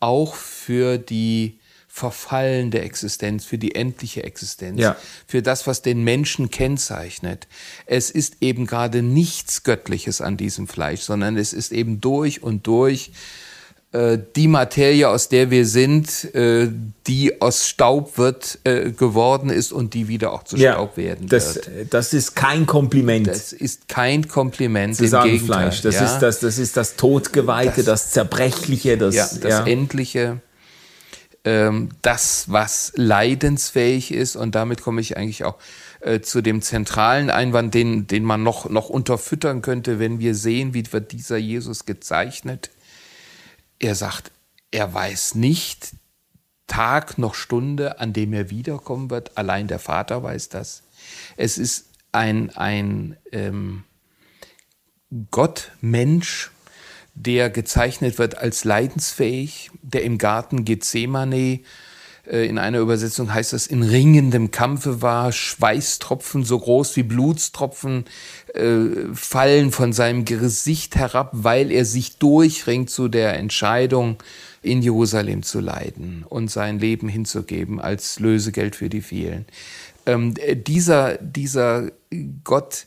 auch 0.00 0.34
für 0.34 0.98
die 0.98 1.58
verfallende 1.88 2.80
Existenz, 2.80 3.44
für 3.44 3.58
die 3.58 3.74
endliche 3.74 4.24
Existenz, 4.24 4.80
ja. 4.80 4.96
für 5.26 5.42
das, 5.42 5.66
was 5.66 5.82
den 5.82 6.02
Menschen 6.02 6.50
kennzeichnet. 6.50 7.46
Es 7.84 8.10
ist 8.10 8.38
eben 8.40 8.66
gerade 8.66 9.02
nichts 9.02 9.62
Göttliches 9.62 10.22
an 10.22 10.38
diesem 10.38 10.68
Fleisch, 10.68 11.02
sondern 11.02 11.36
es 11.36 11.52
ist 11.52 11.70
eben 11.70 12.00
durch 12.00 12.42
und 12.42 12.66
durch 12.66 13.12
die 13.94 14.48
Materie, 14.48 15.06
aus 15.08 15.28
der 15.28 15.50
wir 15.50 15.66
sind, 15.66 16.34
äh, 16.34 16.68
die 17.06 17.42
aus 17.42 17.68
Staub 17.68 18.16
wird 18.16 18.58
äh, 18.64 18.90
geworden 18.90 19.50
ist 19.50 19.70
und 19.70 19.92
die 19.92 20.08
wieder 20.08 20.32
auch 20.32 20.44
zu 20.44 20.56
ja, 20.56 20.72
Staub 20.72 20.96
werden 20.96 21.28
das, 21.28 21.56
wird. 21.56 21.92
Das 21.92 22.14
ist 22.14 22.34
kein 22.34 22.64
Kompliment. 22.64 23.26
Das 23.26 23.52
ist 23.52 23.88
kein 23.88 24.28
Kompliment. 24.28 24.96
Sie 24.96 25.08
sagen 25.08 25.38
Fleisch. 25.38 25.82
Das, 25.82 25.96
ja? 25.96 26.06
ist 26.06 26.20
das, 26.20 26.40
das 26.40 26.58
ist 26.58 26.78
das 26.78 26.96
Todgeweihte, 26.96 27.82
das, 27.82 28.04
das 28.04 28.10
Zerbrechliche, 28.12 28.96
das, 28.96 29.14
ja, 29.14 29.28
das 29.40 29.66
Endliche 29.66 30.40
ähm, 31.44 31.88
das, 32.02 32.46
was 32.48 32.92
leidensfähig 32.96 34.12
ist. 34.12 34.36
Und 34.36 34.54
damit 34.54 34.82
komme 34.82 35.00
ich 35.00 35.16
eigentlich 35.16 35.44
auch 35.44 35.56
äh, 36.00 36.20
zu 36.20 36.40
dem 36.40 36.62
zentralen 36.62 37.30
Einwand, 37.30 37.74
den, 37.74 38.06
den 38.06 38.24
man 38.24 38.42
noch, 38.42 38.70
noch 38.70 38.88
unterfüttern 38.88 39.62
könnte, 39.62 39.98
wenn 39.98 40.18
wir 40.18 40.34
sehen, 40.34 40.74
wie 40.74 40.84
wird 40.92 41.12
dieser 41.12 41.36
Jesus 41.36 41.84
gezeichnet. 41.84 42.70
Er 43.82 43.96
sagt, 43.96 44.30
er 44.70 44.94
weiß 44.94 45.34
nicht 45.34 45.90
Tag 46.68 47.18
noch 47.18 47.34
Stunde, 47.34 48.00
an 48.00 48.14
dem 48.14 48.32
er 48.32 48.48
wiederkommen 48.48 49.10
wird. 49.10 49.36
Allein 49.36 49.66
der 49.68 49.80
Vater 49.80 50.22
weiß 50.22 50.48
das. 50.48 50.84
Es 51.36 51.58
ist 51.58 51.88
ein, 52.12 52.50
ein 52.50 53.16
ähm, 53.32 53.84
Gott, 55.30 55.72
Mensch, 55.80 56.50
der 57.14 57.50
gezeichnet 57.50 58.18
wird 58.18 58.38
als 58.38 58.64
leidensfähig, 58.64 59.70
der 59.82 60.04
im 60.04 60.16
Garten 60.16 60.64
Gethsemane 60.64 61.60
in 62.30 62.58
einer 62.58 62.78
Übersetzung 62.78 63.34
heißt 63.34 63.52
es, 63.52 63.66
in 63.66 63.82
ringendem 63.82 64.50
Kampfe 64.52 65.02
war, 65.02 65.32
Schweißtropfen 65.32 66.44
so 66.44 66.58
groß 66.58 66.96
wie 66.96 67.02
Blutstropfen 67.02 68.04
äh, 68.54 69.12
fallen 69.12 69.72
von 69.72 69.92
seinem 69.92 70.24
Gesicht 70.24 70.94
herab, 70.94 71.30
weil 71.32 71.72
er 71.72 71.84
sich 71.84 72.18
durchringt 72.18 72.90
zu 72.90 73.08
der 73.08 73.36
Entscheidung, 73.36 74.18
in 74.62 74.80
Jerusalem 74.80 75.42
zu 75.42 75.58
leiden 75.58 76.24
und 76.28 76.48
sein 76.48 76.78
Leben 76.78 77.08
hinzugeben 77.08 77.80
als 77.80 78.20
Lösegeld 78.20 78.76
für 78.76 78.88
die 78.88 79.00
vielen. 79.00 79.44
Ähm, 80.06 80.34
dieser, 80.66 81.18
dieser 81.18 81.90
Gott 82.44 82.86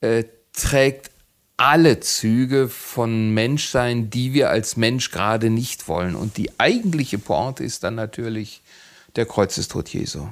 äh, 0.00 0.24
trägt 0.54 1.10
alle 1.56 2.00
Züge 2.00 2.68
von 2.68 3.32
Menschsein, 3.32 4.10
die 4.10 4.32
wir 4.32 4.50
als 4.50 4.76
Mensch 4.76 5.10
gerade 5.10 5.50
nicht 5.50 5.88
wollen. 5.88 6.16
Und 6.16 6.36
die 6.36 6.50
eigentliche 6.58 7.18
Pointe 7.18 7.64
ist 7.64 7.84
dann 7.84 7.94
natürlich 7.94 8.62
der 9.16 9.26
Kreuzestod 9.26 9.88
Jesu, 9.88 10.28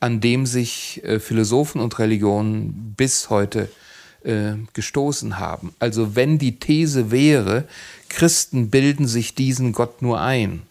an 0.00 0.20
dem 0.20 0.46
sich 0.46 1.02
äh, 1.04 1.20
Philosophen 1.20 1.80
und 1.80 1.98
Religionen 1.98 2.94
bis 2.96 3.30
heute 3.30 3.70
äh, 4.24 4.54
gestoßen 4.72 5.38
haben. 5.38 5.74
Also 5.78 6.16
wenn 6.16 6.38
die 6.38 6.58
These 6.58 7.10
wäre, 7.10 7.68
Christen 8.08 8.70
bilden 8.70 9.06
sich 9.06 9.34
diesen 9.34 9.72
Gott 9.72 10.02
nur 10.02 10.20
ein, 10.20 10.62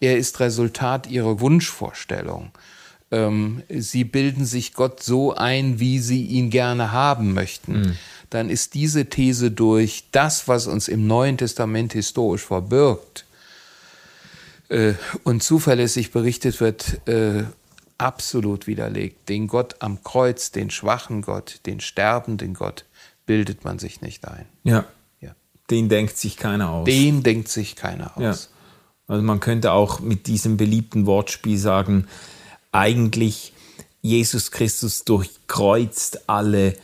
er 0.00 0.18
ist 0.18 0.40
Resultat 0.40 1.06
ihrer 1.06 1.40
Wunschvorstellung, 1.40 2.50
ähm, 3.12 3.62
sie 3.68 4.02
bilden 4.02 4.44
sich 4.44 4.74
Gott 4.74 5.02
so 5.02 5.34
ein, 5.34 5.78
wie 5.78 6.00
sie 6.00 6.24
ihn 6.26 6.50
gerne 6.50 6.90
haben 6.90 7.32
möchten. 7.34 7.80
Mhm 7.80 7.96
dann 8.32 8.48
ist 8.48 8.72
diese 8.74 9.06
These 9.06 9.50
durch 9.50 10.04
das, 10.10 10.48
was 10.48 10.66
uns 10.66 10.88
im 10.88 11.06
Neuen 11.06 11.36
Testament 11.36 11.92
historisch 11.92 12.42
verbirgt 12.42 13.26
äh, 14.70 14.94
und 15.22 15.42
zuverlässig 15.42 16.12
berichtet 16.12 16.60
wird, 16.60 17.06
äh, 17.06 17.44
absolut 17.98 18.66
widerlegt. 18.66 19.28
Den 19.28 19.48
Gott 19.48 19.76
am 19.80 20.02
Kreuz, 20.02 20.50
den 20.50 20.70
schwachen 20.70 21.20
Gott, 21.20 21.60
den 21.66 21.80
sterbenden 21.80 22.54
Gott, 22.54 22.86
bildet 23.26 23.64
man 23.64 23.78
sich 23.78 24.00
nicht 24.00 24.26
ein. 24.26 24.46
Ja. 24.64 24.86
ja. 25.20 25.34
Den 25.70 25.90
denkt 25.90 26.16
sich 26.16 26.38
keiner 26.38 26.70
aus. 26.70 26.86
Den 26.86 27.22
denkt 27.22 27.48
sich 27.48 27.76
keiner 27.76 28.16
aus. 28.16 28.22
Ja. 28.22 28.34
Also 29.08 29.22
man 29.22 29.40
könnte 29.40 29.72
auch 29.72 30.00
mit 30.00 30.26
diesem 30.26 30.56
beliebten 30.56 31.04
Wortspiel 31.04 31.58
sagen, 31.58 32.06
eigentlich 32.72 33.52
Jesus 34.00 34.50
Christus 34.50 35.04
durchkreuzt 35.04 36.28
alle 36.28 36.74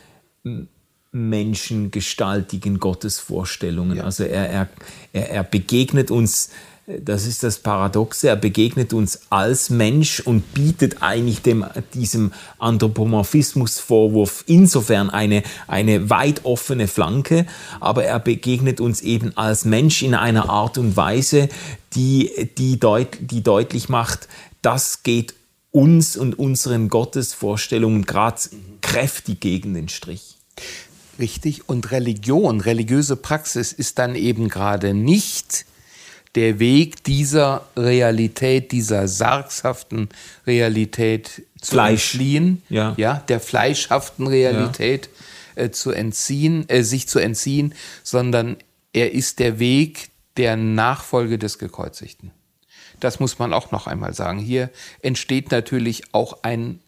menschengestaltigen 1.11 2.79
Gottesvorstellungen. 2.79 3.99
Ja. 3.99 4.05
Also 4.05 4.25
er, 4.25 4.69
er, 5.13 5.31
er 5.31 5.43
begegnet 5.43 6.11
uns, 6.11 6.51
das 6.87 7.27
ist 7.27 7.43
das 7.43 7.59
Paradoxe, 7.59 8.29
er 8.29 8.37
begegnet 8.37 8.93
uns 8.93 9.23
als 9.31 9.69
Mensch 9.71 10.21
und 10.21 10.55
bietet 10.55 11.03
eigentlich 11.03 11.43
dem, 11.43 11.65
diesem 11.95 12.33
Anthropomorphismusvorwurf 12.59 14.45
insofern 14.47 15.11
eine, 15.11 15.43
eine 15.67 16.09
weit 16.11 16.45
offene 16.45 16.87
Flanke, 16.87 17.47
aber 17.81 18.05
er 18.05 18.21
begegnet 18.21 18.81
uns 18.81 19.01
eben 19.01 19.37
als 19.37 19.65
Mensch 19.65 20.03
in 20.03 20.15
einer 20.15 20.49
Art 20.49 20.79
und 20.79 20.97
Weise, 20.97 21.49
die, 21.95 22.51
die, 22.59 22.79
deut, 22.79 23.17
die 23.21 23.43
deutlich 23.43 23.89
macht, 23.89 24.29
das 24.63 25.03
geht 25.03 25.35
uns 25.71 26.17
und 26.17 26.39
unseren 26.39 26.89
Gottesvorstellungen 26.89 28.05
gerade 28.05 28.41
kräftig 28.81 29.41
gegen 29.41 29.75
den 29.75 29.89
Strich. 29.89 30.37
Richtig. 31.19 31.69
Und 31.69 31.91
Religion, 31.91 32.61
religiöse 32.61 33.17
Praxis 33.17 33.73
ist 33.73 33.99
dann 33.99 34.15
eben 34.15 34.49
gerade 34.49 34.95
nicht 34.95 35.67
der 36.35 36.59
Weg 36.59 37.03
dieser 37.05 37.67
Realität, 37.77 38.71
dieser 38.71 39.09
sargshaften 39.09 40.09
Realität 40.47 41.43
zu 41.61 41.73
Fleisch. 41.73 42.15
entfliehen, 42.15 42.63
ja. 42.69 42.95
ja, 42.97 43.25
der 43.29 43.41
fleischhaften 43.41 44.27
Realität 44.27 45.09
ja. 45.57 45.65
äh, 45.65 45.71
zu 45.71 45.91
entziehen, 45.91 46.69
äh, 46.69 46.83
sich 46.83 47.09
zu 47.09 47.19
entziehen, 47.19 47.75
sondern 48.05 48.57
er 48.93 49.13
ist 49.13 49.39
der 49.41 49.59
Weg 49.59 50.11
der 50.37 50.57
Nachfolge 50.57 51.39
des 51.39 51.59
Gekreuzigten. 51.59 52.31
Das 53.01 53.21
muss 53.21 53.39
man 53.39 53.53
auch 53.53 53.71
noch 53.71 53.87
einmal 53.87 54.15
sagen. 54.15 54.39
Hier 54.39 54.71
entsteht 55.03 55.51
natürlich 55.51 56.15
auch 56.15 56.43
ein 56.43 56.81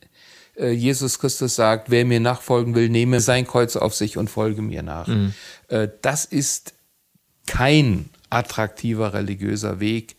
äh, 0.56 0.70
Jesus 0.70 1.18
Christus 1.18 1.56
sagt, 1.56 1.90
wer 1.90 2.04
mir 2.04 2.20
nachfolgen 2.20 2.74
will, 2.74 2.88
nehme 2.88 3.20
sein 3.20 3.46
Kreuz 3.46 3.76
auf 3.76 3.94
sich 3.94 4.16
und 4.16 4.30
folge 4.30 4.62
mir 4.62 4.82
nach. 4.82 5.06
Mhm. 5.06 5.34
Äh, 5.68 5.88
das 6.02 6.24
ist 6.24 6.74
kein 7.46 8.10
attraktiver 8.28 9.12
religiöser 9.12 9.80
Weg, 9.80 10.16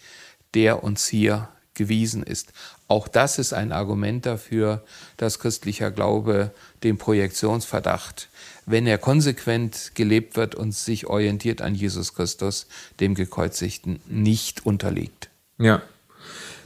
der 0.54 0.84
uns 0.84 1.08
hier 1.08 1.50
gewiesen 1.74 2.24
ist. 2.24 2.52
Auch 2.88 3.08
das 3.08 3.40
ist 3.40 3.54
ein 3.54 3.72
Argument 3.72 4.26
dafür, 4.26 4.84
dass 5.16 5.40
christlicher 5.40 5.92
Glaube 5.92 6.52
den 6.84 6.98
Projektionsverdacht, 6.98 8.28
wenn 8.66 8.86
er 8.86 8.98
konsequent 8.98 9.94
gelebt 9.96 10.36
wird 10.36 10.56
und 10.56 10.76
sich 10.76 11.08
orientiert 11.08 11.62
an 11.62 11.74
Jesus 11.74 12.14
Christus, 12.14 12.68
dem 13.00 13.16
Gekreuzigten, 13.16 14.02
nicht 14.08 14.66
unterliegt. 14.66 15.21
Ja, 15.62 15.82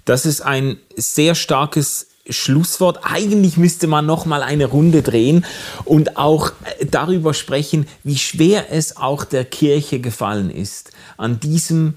das 0.05 0.25
ist 0.25 0.41
ein 0.41 0.77
sehr 0.95 1.35
starkes 1.35 2.07
Schlusswort. 2.29 2.99
Eigentlich 3.03 3.57
müsste 3.57 3.87
man 3.87 4.05
noch 4.05 4.25
mal 4.25 4.41
eine 4.41 4.65
Runde 4.65 5.01
drehen 5.01 5.45
und 5.83 6.17
auch 6.17 6.51
äh, 6.79 6.85
darüber 6.85 7.33
sprechen, 7.33 7.87
wie 8.03 8.17
schwer 8.17 8.71
es 8.71 8.97
auch 8.97 9.25
der 9.25 9.45
Kirche 9.45 9.99
gefallen 9.99 10.49
ist, 10.49 10.91
an 11.17 11.39
diesem 11.39 11.95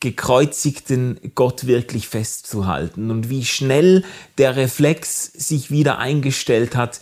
gekreuzigten 0.00 1.18
Gott 1.34 1.66
wirklich 1.66 2.08
festzuhalten 2.08 3.10
und 3.10 3.30
wie 3.30 3.44
schnell 3.44 4.04
der 4.38 4.54
Reflex 4.56 5.24
sich 5.24 5.70
wieder 5.70 5.98
eingestellt 5.98 6.76
hat, 6.76 7.00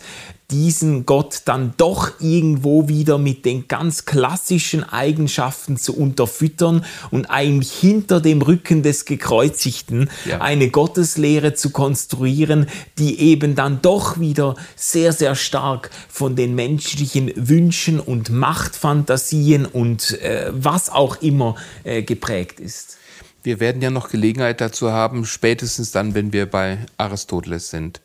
diesen 0.51 1.05
Gott 1.05 1.41
dann 1.45 1.73
doch 1.77 2.19
irgendwo 2.19 2.87
wieder 2.87 3.17
mit 3.17 3.45
den 3.45 3.67
ganz 3.67 4.05
klassischen 4.05 4.83
Eigenschaften 4.83 5.77
zu 5.77 5.97
unterfüttern 5.97 6.85
und 7.11 7.25
eigentlich 7.25 7.71
hinter 7.71 8.21
dem 8.21 8.41
Rücken 8.41 8.83
des 8.83 9.05
Gekreuzigten 9.05 10.09
ja. 10.25 10.41
eine 10.41 10.69
Gotteslehre 10.69 11.55
zu 11.55 11.71
konstruieren, 11.71 12.67
die 12.99 13.19
eben 13.19 13.55
dann 13.55 13.81
doch 13.81 14.19
wieder 14.19 14.55
sehr, 14.75 15.13
sehr 15.13 15.35
stark 15.35 15.89
von 16.09 16.35
den 16.35 16.53
menschlichen 16.53 17.31
Wünschen 17.35 17.99
und 17.99 18.29
Machtfantasien 18.29 19.65
und 19.65 20.21
äh, 20.21 20.51
was 20.51 20.89
auch 20.89 21.21
immer 21.21 21.55
äh, 21.83 22.03
geprägt 22.03 22.59
ist. 22.59 22.97
Wir 23.41 23.59
werden 23.59 23.81
ja 23.81 23.91
noch 23.91 24.09
Gelegenheit 24.09 24.59
dazu 24.59 24.91
haben, 24.91 25.25
spätestens 25.25 25.91
dann, 25.91 26.15
wenn 26.15 26.33
wir 26.33 26.47
bei 26.47 26.79
Aristoteles 26.97 27.69
sind 27.69 28.01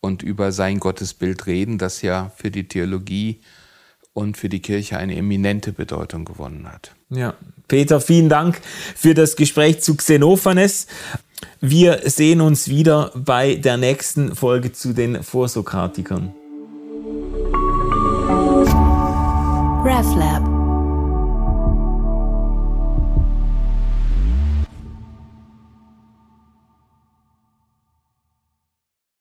und 0.00 0.22
über 0.22 0.52
sein 0.52 0.80
Gottesbild 0.80 1.46
reden, 1.46 1.78
das 1.78 2.02
ja 2.02 2.30
für 2.36 2.50
die 2.50 2.68
Theologie 2.68 3.40
und 4.12 4.36
für 4.36 4.48
die 4.48 4.60
Kirche 4.60 4.96
eine 4.96 5.16
eminente 5.16 5.72
Bedeutung 5.72 6.24
gewonnen 6.24 6.70
hat. 6.72 6.94
Ja, 7.10 7.34
Peter, 7.68 8.00
vielen 8.00 8.28
Dank 8.28 8.60
für 8.94 9.14
das 9.14 9.36
Gespräch 9.36 9.80
zu 9.82 9.94
Xenophanes. 9.96 10.86
Wir 11.60 12.00
sehen 12.04 12.40
uns 12.40 12.68
wieder 12.68 13.12
bei 13.14 13.56
der 13.56 13.76
nächsten 13.76 14.34
Folge 14.34 14.72
zu 14.72 14.94
den 14.94 15.22
Vorsokratikern. 15.22 16.32
RefLab 19.84 20.55